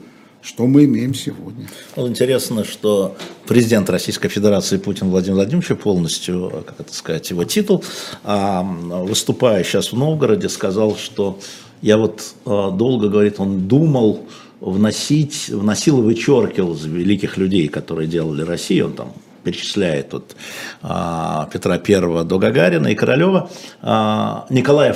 [0.43, 1.67] что мы имеем сегодня.
[1.95, 3.15] Вот интересно, что
[3.47, 7.83] президент Российской Федерации Путин Владимир Владимирович полностью, как это сказать, его титул,
[8.23, 11.39] а, выступая сейчас в Новгороде, сказал, что
[11.81, 14.25] я вот а, долго, говорит, он думал
[14.59, 20.35] вносить, вносил и вычеркивал великих людей, которые делали Россию, он там перечисляет от
[20.81, 23.49] а, Петра Первого до Гагарина и Королева,
[23.81, 24.93] а, Николая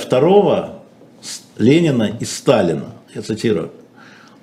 [1.22, 3.72] С- Ленина и Сталина, я цитирую.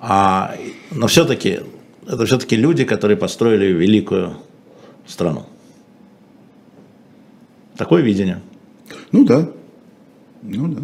[0.07, 0.55] А,
[0.91, 1.61] но все-таки,
[2.05, 4.37] это все-таки люди, которые построили великую
[5.07, 5.47] страну.
[7.75, 8.39] Такое видение.
[9.11, 9.49] Ну да.
[10.43, 10.81] Ну да.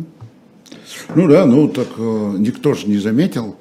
[1.13, 3.57] Ну да, ну так э, никто же не заметил,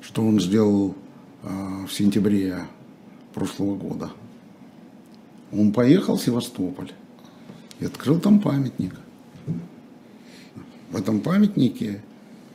[0.00, 0.94] что он сделал
[1.42, 1.48] э,
[1.86, 2.60] в сентябре
[3.34, 4.10] прошлого года.
[5.52, 6.90] Он поехал в Севастополь
[7.80, 8.94] и открыл там памятник.
[10.90, 12.02] В этом памятнике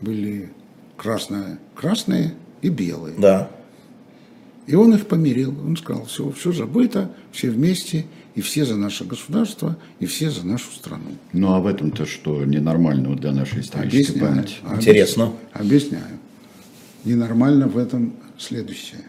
[0.02, 0.52] были
[0.96, 3.16] красные, красные и белые.
[3.18, 3.50] Да.
[4.66, 5.58] И он их помирил.
[5.66, 10.46] Он сказал, все, все забыто, все вместе, и все за наше государство, и все за
[10.46, 11.12] нашу страну.
[11.34, 14.36] Ну а в этом-то что ненормального для нашей исторической Объясняю.
[14.36, 14.56] памяти?
[14.76, 15.34] Интересно.
[15.54, 16.20] Объясняю.
[17.04, 19.06] Ненормально в этом следующее.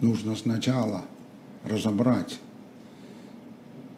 [0.00, 1.04] Нужно сначала
[1.64, 2.38] разобрать,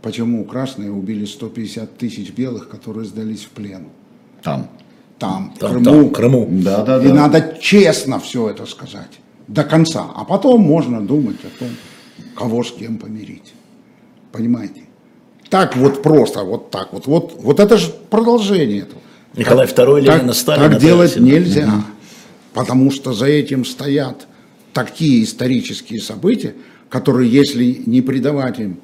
[0.03, 3.89] почему красные убили 150 тысяч белых, которые сдались в плен.
[4.43, 4.71] Там.
[5.19, 5.85] Там, Там, Крыму.
[5.85, 6.49] там, Крыму.
[6.51, 7.15] Да, да, И да.
[7.15, 9.19] надо честно все это сказать.
[9.49, 10.07] До конца.
[10.15, 11.69] А потом можно думать о том,
[12.35, 13.55] кого с кем помирить.
[14.33, 14.83] Понимаете?
[15.49, 17.07] Так вот просто, вот так вот.
[17.07, 19.01] Вот, вот это же продолжение этого.
[19.37, 20.33] Николай II, Так- Ленина.
[20.35, 21.27] Так это делать всегда.
[21.27, 21.73] нельзя.
[22.53, 24.27] Потому что за этим стоят
[24.73, 26.55] такие исторические события,
[26.91, 28.79] которые, если не придавать им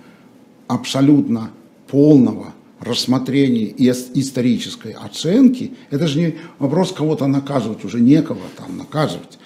[0.69, 1.51] абсолютно
[1.89, 8.77] полного рассмотрения и ис- исторической оценки, это же не вопрос кого-то наказывать, уже некого там
[8.77, 9.39] наказывать,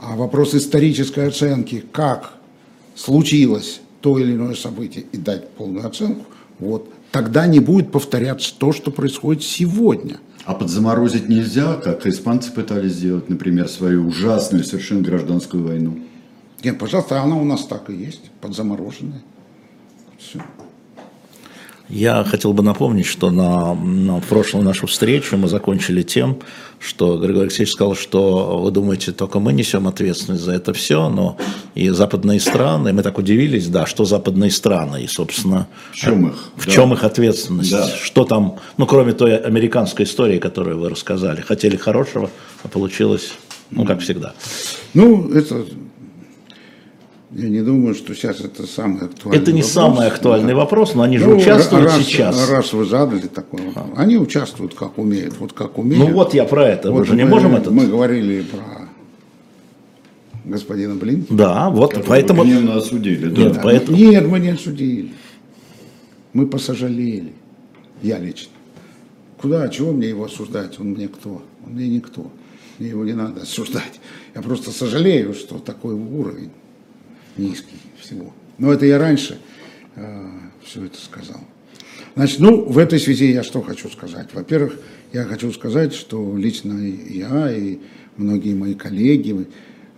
[0.00, 2.34] а вопрос исторической оценки, как
[2.94, 6.24] случилось то или иное событие, и дать полную оценку,
[6.58, 10.18] вот, тогда не будет повторяться то, что происходит сегодня.
[10.44, 15.98] А подзаморозить нельзя, как испанцы пытались сделать, например, свою ужасную совершенно гражданскую войну.
[16.62, 19.22] Нет, пожалуйста, она у нас так и есть, подзамороженная.
[20.18, 20.40] Все.
[21.88, 26.38] Я хотел бы напомнить, что на, на прошлую нашу встречу мы закончили тем,
[26.80, 31.36] что Григорий Алексеевич сказал, что вы думаете, только мы несем ответственность за это все, но
[31.76, 36.50] и западные страны, мы так удивились, да, что западные страны, и, собственно, В чем их?
[36.56, 36.72] в Да.
[36.72, 37.86] чем их ответственность, Да.
[37.88, 42.30] что там, ну, кроме той американской истории, которую вы рассказали, хотели хорошего,
[42.64, 43.32] а получилось,
[43.70, 44.34] ну, как всегда.
[44.92, 45.64] Ну, это...
[47.38, 49.72] Я не думаю, что сейчас это самый актуальный Это не вопрос.
[49.72, 50.56] самый актуальный Да.
[50.56, 52.48] вопрос, но они же Ну, участвуют раз, сейчас.
[52.48, 53.88] Раз вы задали такой вопрос.
[53.98, 55.36] Они участвуют как умеют.
[55.38, 56.08] Вот как умеют.
[56.08, 57.74] Ну вот я про это, мы Вот же не мы- можем этот...
[57.74, 58.88] Мы говорили про
[60.46, 61.26] господина Блин.
[61.28, 62.42] Да, вот Которого поэтому...
[62.44, 63.28] гневно осудили.
[63.28, 63.42] да.
[63.42, 65.12] Нет, поэтому- Нет, мы не осудили.
[66.32, 67.32] Мы посожалели.
[68.02, 68.52] Я лично.
[69.38, 70.80] Куда, чего мне его осуждать?
[70.80, 71.42] Он мне кто?
[71.66, 72.30] Он мне никто.
[72.78, 74.00] Мне его не надо осуждать.
[74.34, 76.50] Я просто сожалею, что такой уровень
[77.38, 78.32] низкий всего.
[78.58, 79.38] Но это я раньше
[80.66, 81.40] все это сказал.
[82.16, 84.28] Значит, ну, в этой связи я что хочу сказать?
[84.32, 84.78] Во-первых,
[85.12, 87.78] я хочу сказать, что лично я и
[88.16, 89.46] многие мои коллеги,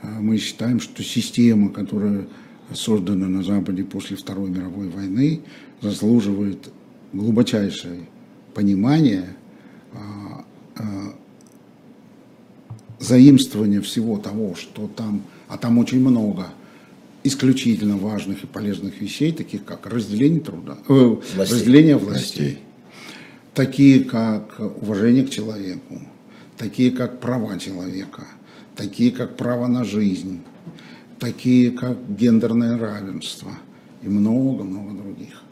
[0.03, 2.26] э, мы считаем, что система, которая
[2.74, 5.41] создана на Западе после Второй мировой войны,
[5.80, 6.70] заслуживает
[7.12, 8.01] глубочайшее
[8.53, 9.36] понимание,
[9.95, 10.45] а,
[10.76, 11.14] а,
[12.99, 16.49] заимствования всего того, что там, а там очень много
[17.29, 21.57] исключительно важных и полезных вещей, таких как разделение труда, э, Властей.
[21.57, 22.59] разделение властей,
[23.55, 26.01] такие как уважение к человеку,
[26.57, 28.26] такие как права человека,
[28.74, 30.41] такие как право на жизнь,
[31.18, 33.53] такие как гендерное равенство
[34.03, 35.43] и много-много других.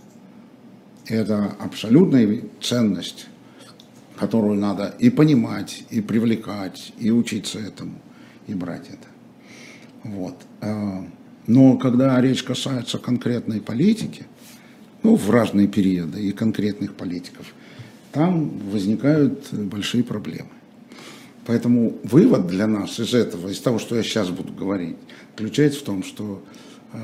[1.06, 3.26] Это абсолютная ценность,
[4.16, 8.00] которую надо и понимать, и привлекать, и учиться этому,
[8.48, 9.08] и брать это.
[10.04, 10.36] Вот.
[11.46, 14.24] Но когда речь касается конкретной политики,
[15.02, 17.46] ну, в разные периоды и конкретных политиков,
[18.12, 20.48] там возникают большие проблемы.
[21.46, 24.96] Поэтому вывод для нас из этого, из того, что я сейчас буду говорить,
[25.36, 26.42] заключается в том, что
[26.92, 26.98] э,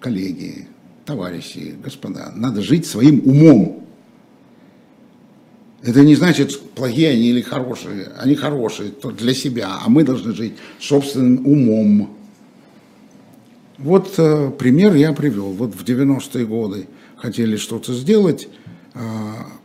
[0.00, 0.68] коллеги,
[1.06, 3.86] товарищи, господа, надо жить своим умом.
[5.82, 8.08] Это не значит, плохие они или хорошие.
[8.18, 12.17] Они хорошие для себя, а мы должны жить собственным умом.
[13.78, 15.52] Вот э, пример я привел.
[15.52, 18.48] Вот в 90-е годы хотели что-то сделать,
[18.94, 19.00] э,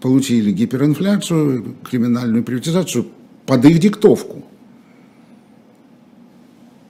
[0.02, 3.08] получили гиперинфляцию, криминальную приватизацию
[3.48, 4.46] под их диктовку.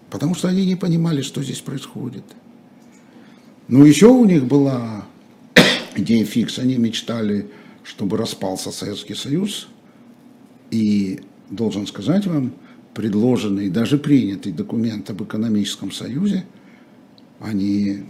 [0.09, 2.25] Потому что они не понимали, что здесь происходит.
[3.69, 5.05] Ну, еще у них была
[5.95, 6.59] идея фикс.
[6.59, 7.49] Они мечтали,
[7.83, 9.69] чтобы распался Советский Союз.
[10.71, 12.53] И должен сказать вам,
[12.93, 16.45] предложенный, даже принятый документ об экономическом союзе,
[17.43, 18.03] они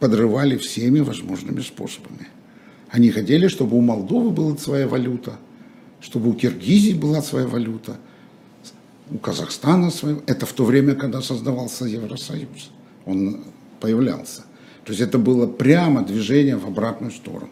[0.00, 2.28] подрывали всеми возможными способами.
[2.88, 5.38] Они хотели, чтобы у Молдовы была своя валюта,
[6.00, 7.98] чтобы у Киргизии была своя валюта,
[9.10, 10.16] у Казахстана своя.
[10.26, 12.70] Это в то время, когда создавался Евросоюз.
[13.04, 13.44] Он
[13.80, 14.42] появлялся.
[14.84, 17.50] То есть это было прямо движение в обратную сторону.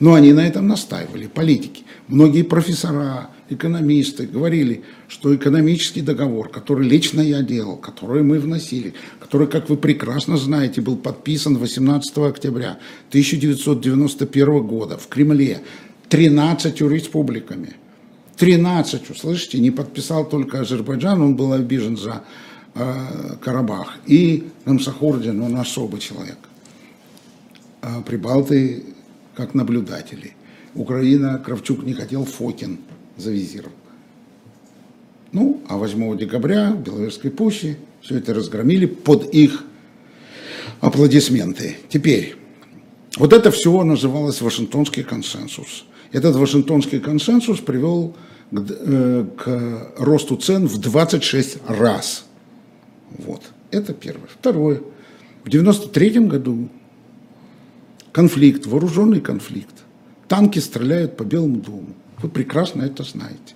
[0.00, 1.84] Но они на этом настаивали, политики.
[2.06, 9.46] Многие профессора, экономисты говорили, что экономический договор, который лично я делал, который мы вносили, который,
[9.46, 12.78] как вы прекрасно знаете, был подписан 18 октября
[13.08, 15.62] 1991 года в Кремле
[16.08, 17.74] 13 республиками.
[18.36, 22.22] 13, слышите, не подписал только Азербайджан, он был обижен за
[22.74, 23.96] э, Карабах.
[24.06, 26.38] И Намсахурдин, он особый человек.
[27.82, 28.84] А Прибалты
[29.34, 30.34] как наблюдатели.
[30.74, 32.78] Украина, Кравчук не хотел, Фокин
[33.18, 33.72] завизировал.
[35.32, 39.64] Ну, а 8 декабря в Беловежской пуще все это разгромили под их
[40.80, 41.76] аплодисменты.
[41.88, 42.36] Теперь,
[43.16, 45.84] вот это все называлось Вашингтонский консенсус.
[46.12, 48.16] Этот Вашингтонский консенсус привел
[48.50, 52.24] к, э, к росту цен в 26 раз.
[53.10, 54.28] Вот, это первое.
[54.28, 54.80] Второе.
[55.44, 56.68] В 93 году
[58.12, 59.74] конфликт, вооруженный конфликт.
[60.28, 61.94] Танки стреляют по Белому дому.
[62.20, 63.54] Вы прекрасно это знаете.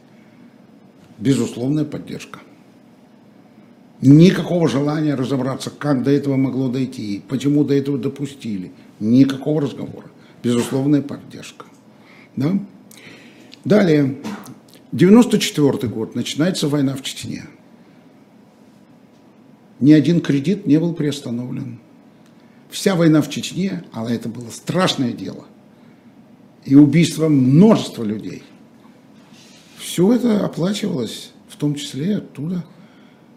[1.19, 2.41] Безусловная поддержка.
[4.01, 8.73] Никакого желания разобраться, как до этого могло дойти, почему до этого допустили.
[8.99, 10.07] Никакого разговора.
[10.43, 11.67] Безусловная поддержка.
[12.35, 12.59] Да?
[13.65, 14.19] Далее.
[14.91, 16.15] 94 год.
[16.15, 17.45] Начинается война в Чечне.
[19.79, 21.79] Ни один кредит не был приостановлен.
[22.71, 25.47] Вся война в Чечне, а это было страшное дело.
[26.65, 28.43] И убийство множества людей.
[29.83, 32.65] Все это оплачивалось, в том числе оттуда.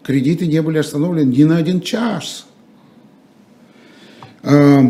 [0.02, 2.46] Кредиты не были остановлены ни на один час.
[4.42, 4.82] А,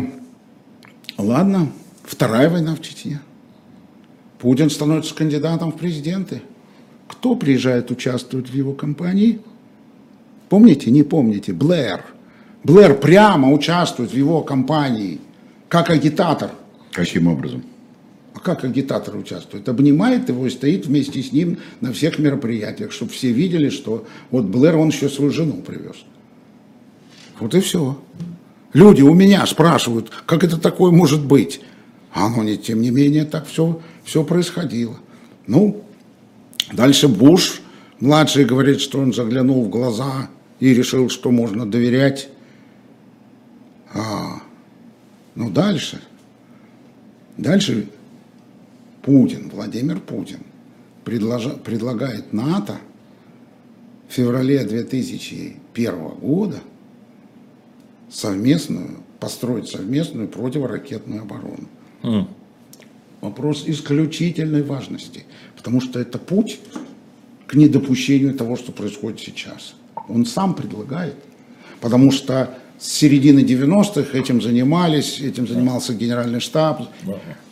[1.17, 1.71] ладно,
[2.07, 3.19] Вторая война в Чечне.
[4.39, 6.41] Путин становится кандидатом в президенты.
[7.05, 9.41] Кто приезжает, участвует в его кампании?
[10.47, 11.51] Помните, не помните?
[11.51, 12.05] Блэр.
[12.63, 15.19] Блэр прямо участвует в его кампании,
[15.67, 16.51] как агитатор.
[16.93, 17.63] Каким образом?
[18.37, 19.67] А как агитатор участвует?
[19.67, 24.45] Обнимает его и стоит вместе с ним на всех мероприятиях, чтобы все видели, что вот
[24.45, 25.95] Блэр, он еще свою жену привез.
[27.39, 27.99] Вот и все.
[28.73, 31.61] Люди у меня спрашивают, как это такое может быть?
[32.13, 34.99] А оно, не, тем не менее, так все, все происходило.
[35.47, 35.83] Ну,
[36.71, 37.61] дальше Буш,
[37.99, 40.29] младший, говорит, что он заглянул в глаза
[40.59, 42.29] и решил, что можно доверять.
[43.91, 44.43] А,
[45.33, 46.01] ну, дальше.
[47.37, 47.89] Дальше
[49.07, 50.39] Путин, Владимир Путин,
[51.05, 52.75] предложа, предлагает НАТО
[54.09, 56.57] в феврале 2001 года
[58.11, 61.69] совместную, построить совместную противоракетную оборону.
[62.03, 62.27] Mm.
[63.21, 65.23] Вопрос исключительной важности,
[65.55, 66.59] потому что это путь
[67.45, 69.75] к недопущению того, что происходит сейчас.
[70.09, 71.15] Он сам предлагает,
[71.79, 76.81] потому что с середины 90-х этим занимались, этим занимался генеральный штаб.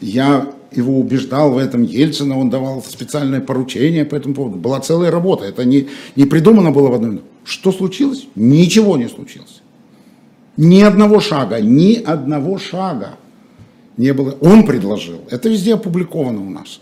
[0.01, 4.57] Я его убеждал в этом Ельцина, он давал специальное поручение по этому поводу.
[4.57, 8.27] Была целая работа, это не, не придумано было в одной Что случилось?
[8.35, 9.61] Ничего не случилось.
[10.57, 13.15] Ни одного шага, ни одного шага
[13.97, 14.37] не было.
[14.41, 16.79] Он предложил, это везде опубликовано у нас.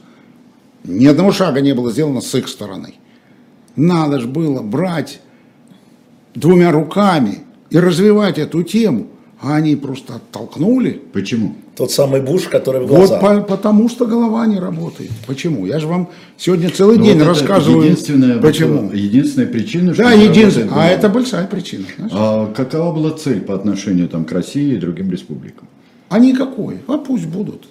[0.83, 2.95] Ни одного шага не было сделано с их стороны.
[3.75, 5.21] Надо же было брать
[6.35, 9.07] двумя руками и развивать эту тему.
[9.43, 11.01] А они просто оттолкнули.
[11.11, 11.55] Почему?
[11.75, 13.19] Тот самый Буш, который в глаза.
[13.19, 15.11] Вот по, потому что голова не работает.
[15.27, 15.65] Почему?
[15.65, 17.83] Я же вам сегодня целый Но ну, день вот рассказываю.
[17.83, 18.89] Единственная, почему?
[18.93, 20.03] Единственная причина, что...
[20.03, 20.73] Да, единственная.
[20.73, 21.85] А это большая причина.
[22.09, 25.67] А какова была цель по отношению там, к России и другим республикам?
[26.07, 26.77] А никакой.
[26.87, 27.67] А пусть будут.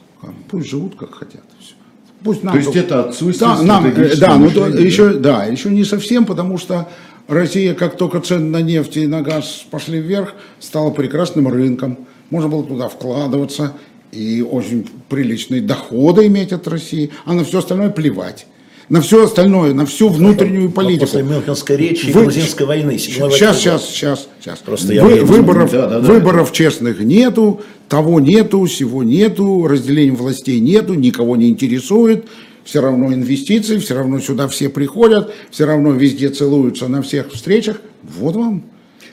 [0.51, 1.43] Пусть живут как хотят.
[1.59, 1.75] Все.
[2.23, 5.85] Пусть нам то есть это отсутствие да, нам, да, ну, то, еще, да, еще не
[5.85, 6.89] совсем, потому что
[7.29, 11.99] Россия, как только цены на нефть и на газ пошли вверх, стала прекрасным рынком.
[12.31, 13.75] Можно было туда вкладываться
[14.11, 18.47] и очень приличные доходы иметь от России, а на все остальное плевать.
[18.89, 21.07] На все остальное, на всю внутреннюю политику.
[21.07, 22.99] После Мюнхенской речи и грузинской войны.
[22.99, 24.59] Сейчас, сейчас, сейчас, сейчас.
[24.59, 26.55] Просто Вы, выборов, да, да, да, выборов да.
[26.55, 32.27] честных нету, того нету, всего нету, разделения властей нету, никого не интересует
[32.65, 37.81] все равно инвестиции, все равно сюда все приходят, все равно везде целуются на всех встречах.
[38.03, 38.65] Вот вам.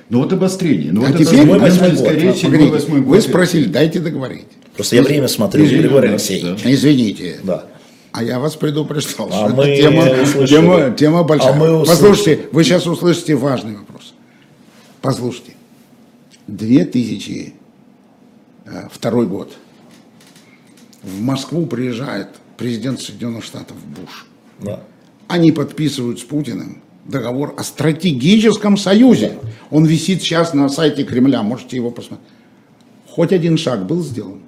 [0.10, 0.92] Ну вот обострение.
[0.92, 2.06] Ну, а вот теперь это восьмой год.
[2.06, 4.48] Погодите, вы спросили, дайте договорить.
[4.76, 6.64] Просто я время смотрю, Извините, Григорий Алексеевич.
[6.64, 6.72] Да.
[6.72, 7.40] Извините.
[7.44, 7.66] Да.
[8.12, 10.08] А я вас предупреждал, а что мы тема,
[10.48, 11.52] тема, тема большая.
[11.52, 14.16] А мы Послушайте, вы сейчас услышите важный вопрос.
[15.02, 15.54] Послушайте.
[16.48, 19.54] 2002 год.
[21.04, 22.30] В Москву приезжает
[22.60, 24.28] президент Соединенных Штатов Буш.
[24.60, 24.84] Да.
[25.28, 29.40] Они подписывают с Путиным договор о стратегическом союзе.
[29.72, 32.28] Он висит сейчас на сайте Кремля, можете его посмотреть.
[33.08, 34.42] Хоть один шаг был сделан.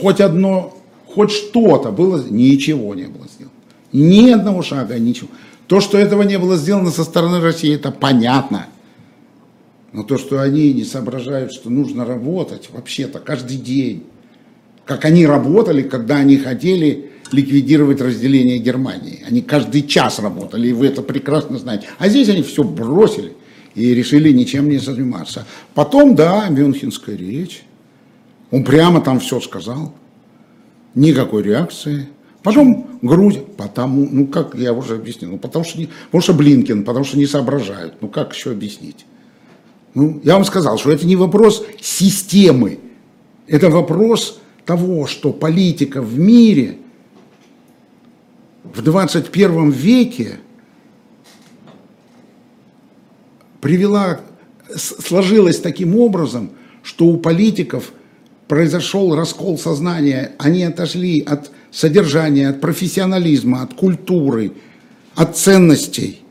[0.00, 0.76] Хоть одно,
[1.06, 3.54] хоть что-то было, ничего не было сделано.
[3.92, 5.28] Ни одного шага, ничего.
[5.66, 8.66] То, что этого не было сделано со стороны России, это понятно.
[9.92, 14.04] Но то, что они не соображают, что нужно работать вообще-то каждый день,
[14.86, 19.24] как они работали, когда они хотели ликвидировать разделение Германии.
[19.26, 21.86] Они каждый час работали, и вы это прекрасно знаете.
[21.98, 23.32] А здесь они все бросили
[23.74, 25.46] и решили ничем не заниматься.
[25.74, 27.62] Потом, да, Мюнхенская речь.
[28.50, 29.94] Он прямо там все сказал.
[30.94, 32.08] Никакой реакции.
[32.42, 36.84] Потом Грузия, потому, ну как я уже объяснил, ну потому что, не, потому что Блинкен,
[36.84, 37.94] потому что не соображают.
[38.00, 39.04] Ну как еще объяснить?
[39.94, 42.78] Ну, я вам сказал, что это не вопрос системы,
[43.48, 46.78] это вопрос того, что политика в мире–
[48.74, 50.38] в 21 веке
[53.60, 54.20] привела,
[54.74, 56.50] сложилась таким образом,
[56.82, 57.92] что у политиков
[58.46, 64.52] произошел раскол сознания, они отошли от содержания, от профессионализма, от культуры,
[65.14, 66.22] от ценностей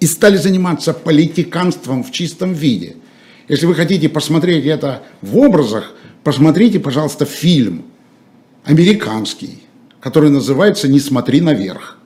[0.00, 2.96] и стали заниматься политиканством в чистом виде.
[3.48, 7.84] Если вы хотите посмотреть это в образах, посмотрите, пожалуйста, фильм
[8.64, 9.62] американский
[10.02, 11.96] который называется «Не смотри наверх».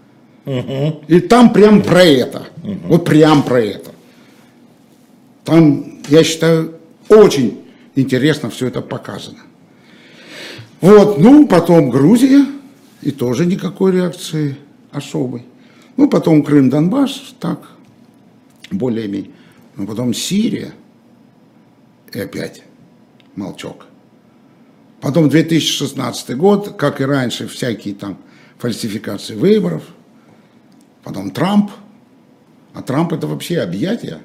[0.45, 1.05] Угу.
[1.09, 2.47] И там прям про это.
[2.63, 2.79] Угу.
[2.85, 3.91] Вот прям про это.
[5.45, 6.75] Там, я считаю,
[7.09, 7.65] очень
[7.97, 9.39] интересно все это показано.
[10.81, 12.45] Вот, ну, потом Грузия,
[13.01, 14.57] и тоже никакой реакции
[14.93, 15.47] особой.
[15.97, 17.61] Ну, потом Крым, Донбасс, так,
[18.71, 19.31] более-менее.
[19.75, 20.75] Ну, потом Сирия,
[22.13, 22.63] и опять
[23.37, 23.87] молчок.
[25.07, 28.19] Потом 2016 год, как и раньше, всякие там
[28.59, 29.85] фальсификации выборов.
[31.05, 31.71] Потом Трамп.
[32.75, 34.19] А Трамп это вообще объятие.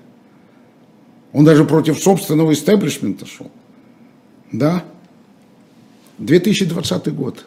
[1.34, 3.52] Он даже против собственного истеблишмента шел.
[4.52, 4.84] Да.
[6.18, 7.46] 2020 год.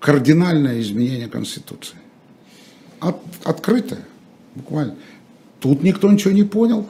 [0.00, 1.96] Кардинальное изменение Конституции.
[2.98, 4.04] От, открытое,
[4.56, 4.96] буквально.
[5.60, 6.88] Тут никто ничего не понял,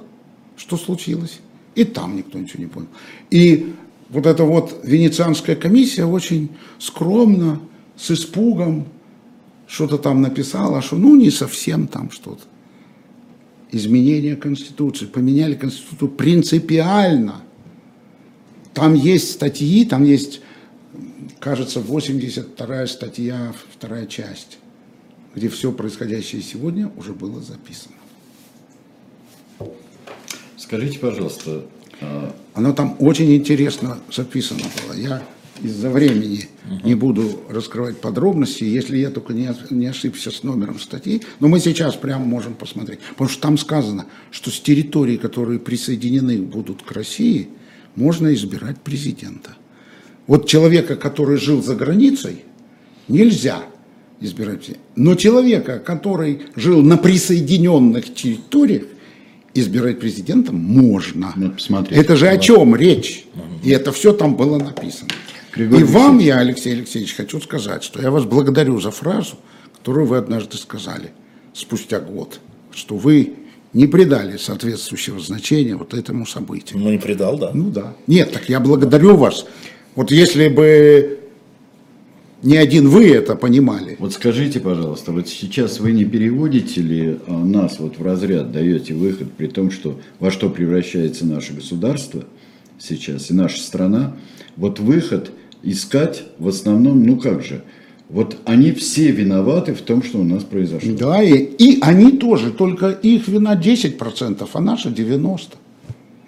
[0.57, 1.41] что случилось.
[1.75, 2.89] И там никто ничего не понял.
[3.29, 3.75] И
[4.09, 7.61] вот эта вот венецианская комиссия очень скромно,
[7.97, 8.87] с испугом,
[9.67, 12.43] что-то там написала, что ну не совсем там что-то.
[13.71, 17.43] Изменение Конституции, поменяли Конституцию принципиально.
[18.73, 20.41] Там есть статьи, там есть,
[21.41, 24.59] кажется, 82 статья, вторая часть,
[25.35, 27.95] где все происходящее сегодня уже было записано.
[30.57, 31.67] Скажите, пожалуйста,
[32.55, 34.97] Оно там очень интересно записано было.
[34.97, 35.23] Я
[35.63, 36.49] из-за времени
[36.83, 41.23] не буду раскрывать подробности, если я только не, не ошибся с номером статьи.
[41.41, 43.01] Но мы сейчас прямо можем посмотреть.
[43.11, 47.49] Потому что там сказано, что с территорий, которые присоединены будут к России,
[47.95, 49.57] можно избирать президента.
[50.27, 52.45] Вот человека, который жил за границей,
[53.09, 53.63] нельзя
[54.21, 54.71] избирать.
[54.97, 58.85] Но человека, который жил на присоединенных территориях,
[59.55, 61.33] избирать президентом можно.
[61.55, 61.99] Посмотреть.
[61.99, 63.27] Это же о чем речь?
[63.63, 65.11] И это все там было написано.
[65.55, 69.37] Григорий И вам я, Алексей Алексеевич, хочу сказать, что я вас благодарю за фразу,
[69.77, 71.11] которую вы однажды сказали
[71.53, 72.41] спустя год,
[72.73, 73.35] что вы
[73.73, 76.79] не придали соответствующего значения вот этому событию.
[76.79, 77.51] Ну, не предал, да.
[77.55, 77.95] Ну да.
[78.07, 79.47] Нет, так я благодарю вас.
[79.95, 81.21] Вот если бы
[82.45, 87.33] не один вы это понимали, Вот скажите, пожалуйста, вот сейчас вы не переводите ли а,
[87.33, 92.25] нас вот в разряд, даете выход, при том, что во что превращается наше государство
[92.79, 94.17] сейчас и наша страна,
[94.57, 95.31] вот выход
[95.63, 97.65] искать в основном, ну как же,
[98.11, 100.93] вот они все виноваты в том, что у нас произошло.
[100.93, 105.55] да, и, и они тоже, только их вина 10%, а наша 90%.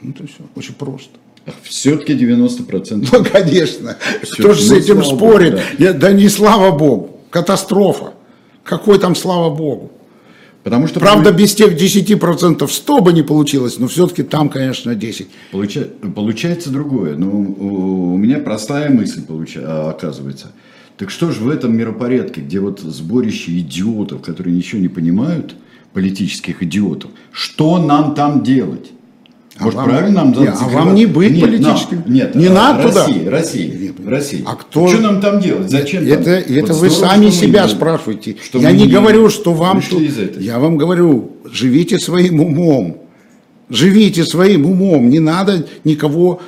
[0.03, 1.19] Ну, то все, очень просто.
[1.63, 3.09] Все-таки 90%.
[3.13, 3.97] Ну, конечно.
[4.23, 5.53] Всё, Кто же с этим спорит?
[5.55, 7.21] Богу, Я- Да не слава Богу.
[7.31, 8.13] Катастрофа.
[8.65, 9.93] Какой там слава Богу?
[10.65, 15.29] Потому что Правда, без тех 10% 100 бы не получилось, но все-таки там, конечно, 10.
[15.53, 17.15] Получа- Получается другое.
[17.17, 20.51] Ну, у у меня простая мысль получа- а, оказывается.
[20.97, 25.55] Так что же в этом миропорядке, где вот сборище идиотов, которые ничего не понимают,
[25.93, 28.91] политических идиотов, что нам там делать?
[29.59, 32.03] Может, вам- правильно нам Не, а вам не быть Нет, политическим?
[32.05, 33.07] нам- нет, Не а, надо туда?
[33.07, 33.95] Россия, Россия, Нет.
[34.07, 34.43] Россия.
[34.45, 35.71] А кто- Что нам там делать?
[35.71, 36.19] Зачем там?
[36.21, 38.37] Это, это Вот вы здорово, сами что мы себя спрашиваете.
[38.45, 39.79] что Я не говорю, что вам...
[39.79, 40.43] этой.
[40.45, 42.99] Я вам говорю, живите своим умом.
[43.71, 45.09] Живите своим умом.
[45.09, 46.41] Не надо никого...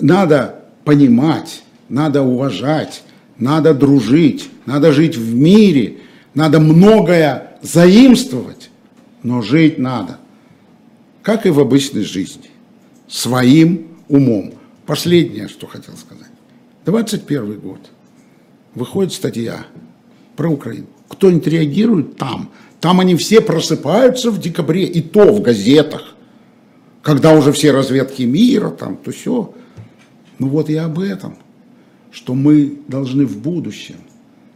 [0.00, 3.02] Надо понимать, надо уважать,
[3.38, 5.98] надо дружить, надо жить в мире,
[6.34, 8.70] надо многое заимствовать,
[9.22, 10.18] но жить надо.
[11.22, 12.50] Как и в обычной жизни.
[13.08, 14.54] Своим умом.
[14.84, 16.30] Последнее, что хотел сказать.
[16.84, 17.80] 21 год.
[18.74, 19.66] Выходит статья
[20.36, 20.86] про Украину.
[21.08, 22.50] Кто-нибудь реагирует там.
[22.80, 26.14] Там они все просыпаются в декабре, и то в газетах.
[27.02, 29.54] Когда уже все разведки мира, там, то все.
[30.38, 31.36] Ну вот и об этом.
[32.10, 33.96] Что мы должны в будущем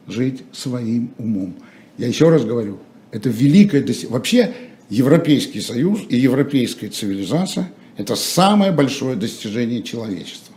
[0.07, 1.55] жить своим умом.
[1.98, 2.78] Я еще раз говорю,
[3.11, 4.12] это великое достижение.
[4.12, 4.55] Вообще,
[4.88, 10.55] Европейский Союз и европейская цивилизация– это самое большое достижение человечества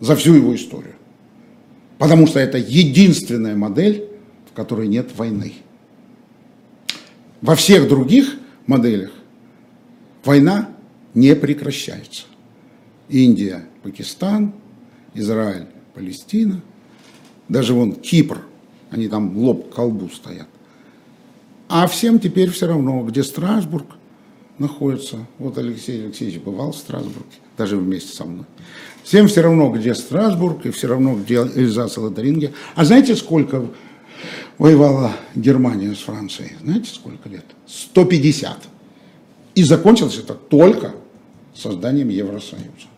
[0.00, 0.96] за всю его историю.
[1.96, 4.04] Потому что это единственная модель,
[4.50, 5.54] в которой нет войны.
[7.40, 9.12] Во всех других моделях
[10.24, 10.68] война
[11.14, 12.24] не прекращается.
[13.08, 14.52] Индия, Пакистан,
[15.14, 16.60] Израиль, Палестина,
[17.48, 18.42] даже вон Кипр,
[18.90, 20.48] они там лоб к колбу стоят.
[21.68, 23.86] А всем теперь все равно, где Страсбург
[24.58, 25.18] находится.
[25.38, 28.44] Вот Алексей Алексеевич бывал в Страсбурге, даже вместе со мной.
[29.02, 32.52] Всем все равно, где Страсбург, и все равно, где Эльзас и Лотарингия.
[32.74, 33.66] А знаете, сколько
[34.58, 36.52] воевала Германия с Францией?
[36.62, 37.44] Знаете, сколько лет?
[37.66, 38.58] 150.
[39.54, 40.94] И закончилось это только
[41.54, 42.88] созданием Евросоюза.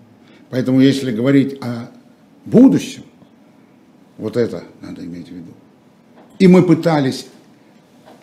[0.50, 1.90] Поэтому, если говорить о
[2.44, 3.04] будущем,
[4.18, 5.52] вот это надо иметь в виду.
[6.38, 7.26] И мы пытались,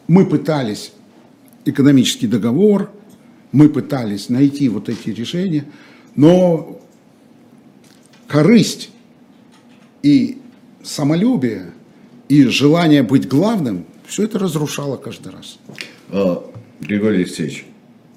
[0.08, 0.92] мы пытались
[1.66, 2.92] экономический договор,
[3.52, 5.66] мы пытались найти вот эти решения,
[6.16, 6.82] но
[8.28, 8.90] корысть
[10.04, 10.38] и
[10.84, 11.74] самолюбие
[12.30, 15.60] и желание быть главным, все это разрушало каждый раз.
[16.10, 16.44] А,
[16.82, 17.66] Григорий Алексеевич,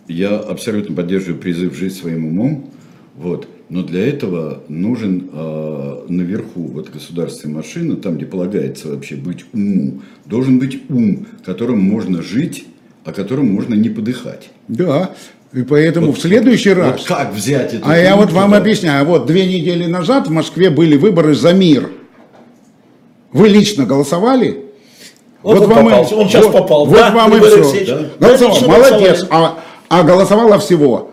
[0.08, 2.70] я абсолютно поддерживаю призыв жить своим умом.
[3.14, 3.48] Вот.
[3.68, 10.02] Но для этого нужен э, наверху вот государственная машина, там, где полагается вообще быть уму,
[10.26, 12.64] должен быть ум, которым можно жить,
[13.10, 14.50] о котором можно не подыхать.
[14.68, 15.10] Да,
[15.52, 17.04] и поэтому Вот- в следующий вот раз...
[17.04, 17.84] как взять это?
[17.84, 21.90] А я вот вам объясняю, вот две недели назад в Москве были выборы за мир.
[23.32, 24.64] Вы лично голосовали?
[25.42, 28.10] Вот он попался, он сейчас вот, попал, Вот да, вам и все.
[28.18, 29.26] Да, Голосовал, лично молодец.
[29.30, 29.58] А,
[29.88, 31.10] а голосовало всего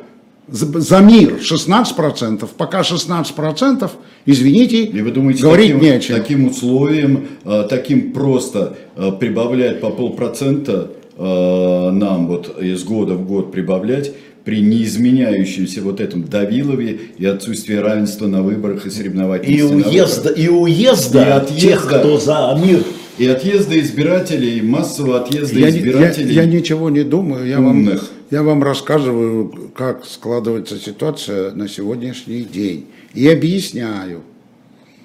[0.47, 2.47] за, за мир 16%.
[2.57, 3.89] Пока 16%,
[4.25, 6.17] извините, И вы думаете, говорить таким, не о чем.
[6.17, 13.51] таким условием, э, таким просто э, прибавлять по полпроцента нам вот из года в год
[13.51, 14.11] прибавлять
[14.43, 20.29] при неизменяющемся вот этом Давилове и отсутствии равенства на выборах и И соревновательности на уезда,
[20.29, 21.59] и уезда И отъезда.
[21.61, 22.83] тех, кто за мир.
[23.17, 26.33] И отъезда избирателей, массового отъезда Я, не- я- избирателей.
[26.35, 27.89] я ничего не думаю, я вам,
[28.29, 32.85] я вам рассказываю, как складывается ситуация на сегодняшний день.
[33.15, 34.21] И объясняю,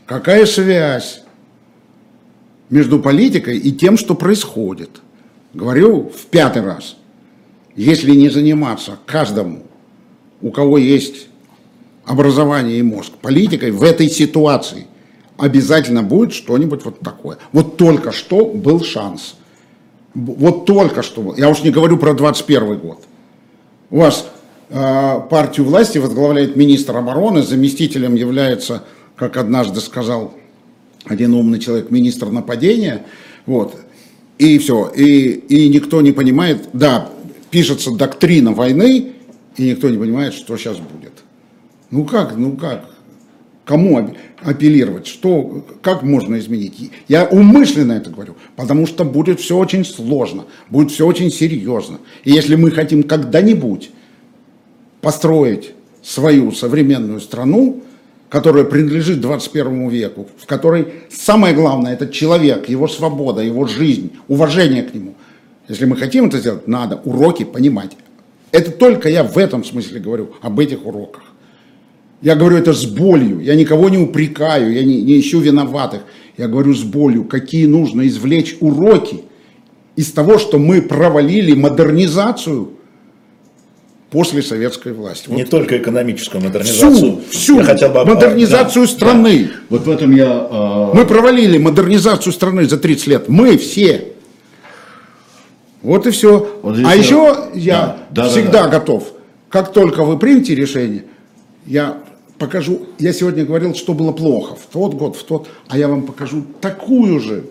[0.06, 1.22] какая связь
[2.70, 4.90] между политикой и тем, что происходит.
[5.54, 6.96] Говорю в пятый раз,
[7.76, 9.64] если не заниматься каждому,
[10.40, 11.28] у кого есть
[12.04, 14.86] образование и мозг, политикой в этой ситуации,
[15.36, 17.38] обязательно будет что-нибудь вот такое.
[17.52, 19.36] Вот только что был шанс.
[20.14, 21.34] Вот только что.
[21.36, 23.02] Я уж не говорю про 21 год.
[23.90, 24.26] У вас
[24.68, 28.84] э, партию власти возглавляет министр обороны, заместителем является,
[29.16, 30.34] как однажды сказал
[31.04, 33.04] один умный человек, министр нападения.
[33.46, 33.76] Вот.
[34.38, 34.90] И все.
[34.94, 37.10] И, и никто не понимает, да,
[37.50, 39.12] пишется доктрина войны,
[39.56, 41.12] и никто не понимает, что сейчас будет.
[41.90, 42.90] Ну как, ну как?
[43.64, 45.06] Кому ап- апеллировать?
[45.06, 46.90] Что, как можно изменить?
[47.06, 51.98] Я умышленно это говорю, потому что будет все очень сложно, будет все очень серьезно.
[52.24, 53.90] И если мы хотим когда-нибудь
[55.00, 55.72] построить
[56.02, 57.82] свою современную страну,
[58.32, 64.82] которая принадлежит 21 веку, в которой самое главное это человек, его свобода, его жизнь, уважение
[64.82, 65.16] к нему.
[65.68, 67.90] Если мы хотим это сделать, надо уроки понимать.
[68.50, 71.24] Это только я в этом смысле говорю, об этих уроках.
[72.22, 76.00] Я говорю это с болью, я никого не упрекаю, я не, не ищу виноватых.
[76.38, 79.24] Я говорю с болью, какие нужно извлечь уроки
[79.94, 82.70] из того, что мы провалили модернизацию
[84.12, 85.24] после советской власти.
[85.28, 86.92] Вот Не только экономическую модернизацию.
[86.92, 89.50] всю, всю Я хотел бы, модернизацию да, страны.
[89.70, 90.48] Вот в этом я...
[90.50, 93.28] э, Мы провалили модернизацию страны за 30 лет.
[93.30, 94.12] Мы все.
[95.80, 96.60] Вот и все.
[96.62, 98.68] Вот а я- еще я Да, да, да, всегда да.
[98.68, 99.12] готов.
[99.48, 101.04] Как только вы примете решение,
[101.66, 101.96] я
[102.38, 102.82] покажу.
[102.98, 105.48] Я сегодня говорил, что было плохо в тот год, в тот.
[105.68, 107.44] А я вам покажу такую же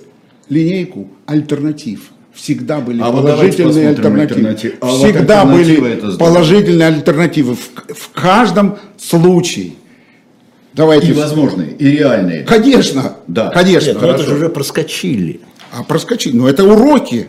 [0.48, 2.12] линейку альтернатив.
[2.34, 4.22] Всегда были А вот положительные альтернативы.
[4.22, 4.74] альтернативы.
[4.80, 9.74] А вот Всегда альтернатива были положительные альтернативы в, в каждом случае.
[10.74, 11.08] Давайте.
[11.08, 12.44] И возможные, и реальные.
[12.44, 13.50] Конечно, Да.
[13.50, 13.90] конечно.
[13.92, 15.42] Нет, ну это же уже проскочили.
[15.78, 17.28] А проскочить, ну это уроки.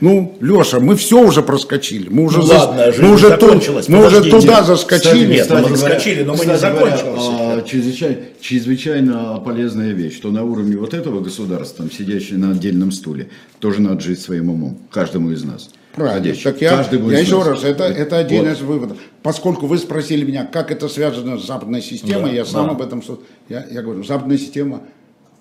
[0.00, 2.08] Ну, Леша, мы все уже проскочили.
[2.08, 5.26] Мы уже, Ну за- ладно, жизнь мы уже, закончилась, ту- мы уже туда Кстати, заскочили.
[5.32, 7.02] нет, Кстати мы говоря- заскочили, но мы не закончилось.
[7.28, 12.92] а, чрезвычай- чрезвычайно полезная вещь, что на уровне вот этого государства, там, сидящего на отдельном
[12.92, 13.28] стуле,
[13.58, 15.70] тоже надо жить своим умом, каждому из нас.
[15.94, 16.32] Правильно.
[16.44, 18.52] Так я, Каждому я из еще раз, это, это один Вот.
[18.52, 18.98] из выводов.
[19.24, 22.72] Поскольку вы спросили меня, как это связано с западной системой, Да, я сам да.
[22.72, 23.02] об этом...
[23.02, 24.82] что- Я, я говорю, западная система,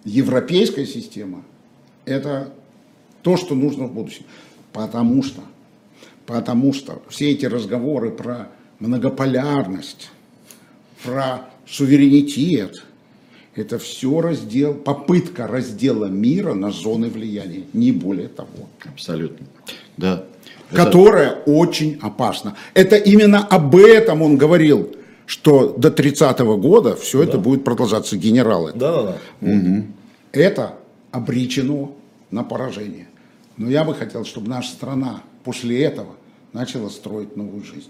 [0.03, 1.43] европейская система,
[2.05, 2.49] это
[3.21, 4.23] то, что нужно в будущем.
[4.77, 5.41] Потому что,
[6.27, 8.49] потому что все эти разговоры про
[8.79, 10.11] многополярность,
[11.03, 12.85] про суверенитет,
[13.55, 19.47] это все раздел, попытка раздела мира на зоны влияния, не более того Абсолютно.
[19.97, 20.25] Да.
[20.69, 22.55] Это- которая очень опасна.
[22.75, 28.73] Это именно об этом он говорил, что до 30 года все это будет продолжаться, генералы.
[28.75, 29.83] Да, да, да.
[30.33, 30.75] Это
[31.11, 31.95] обречено
[32.29, 33.07] на поражение.
[33.57, 36.15] Но я бы хотел, чтобы наша страна после этого
[36.53, 37.89] начала строить новую жизнь.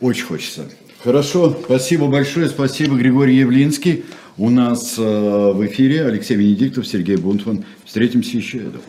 [0.00, 0.64] Очень хочется.
[1.04, 4.04] Хорошо, спасибо большое, спасибо, Григорий Явлинский.
[4.36, 7.64] У нас э, в эфире Алексей Венедиктов, Сергей Бунтман.
[7.84, 8.82] Встретимся еще, я думаю.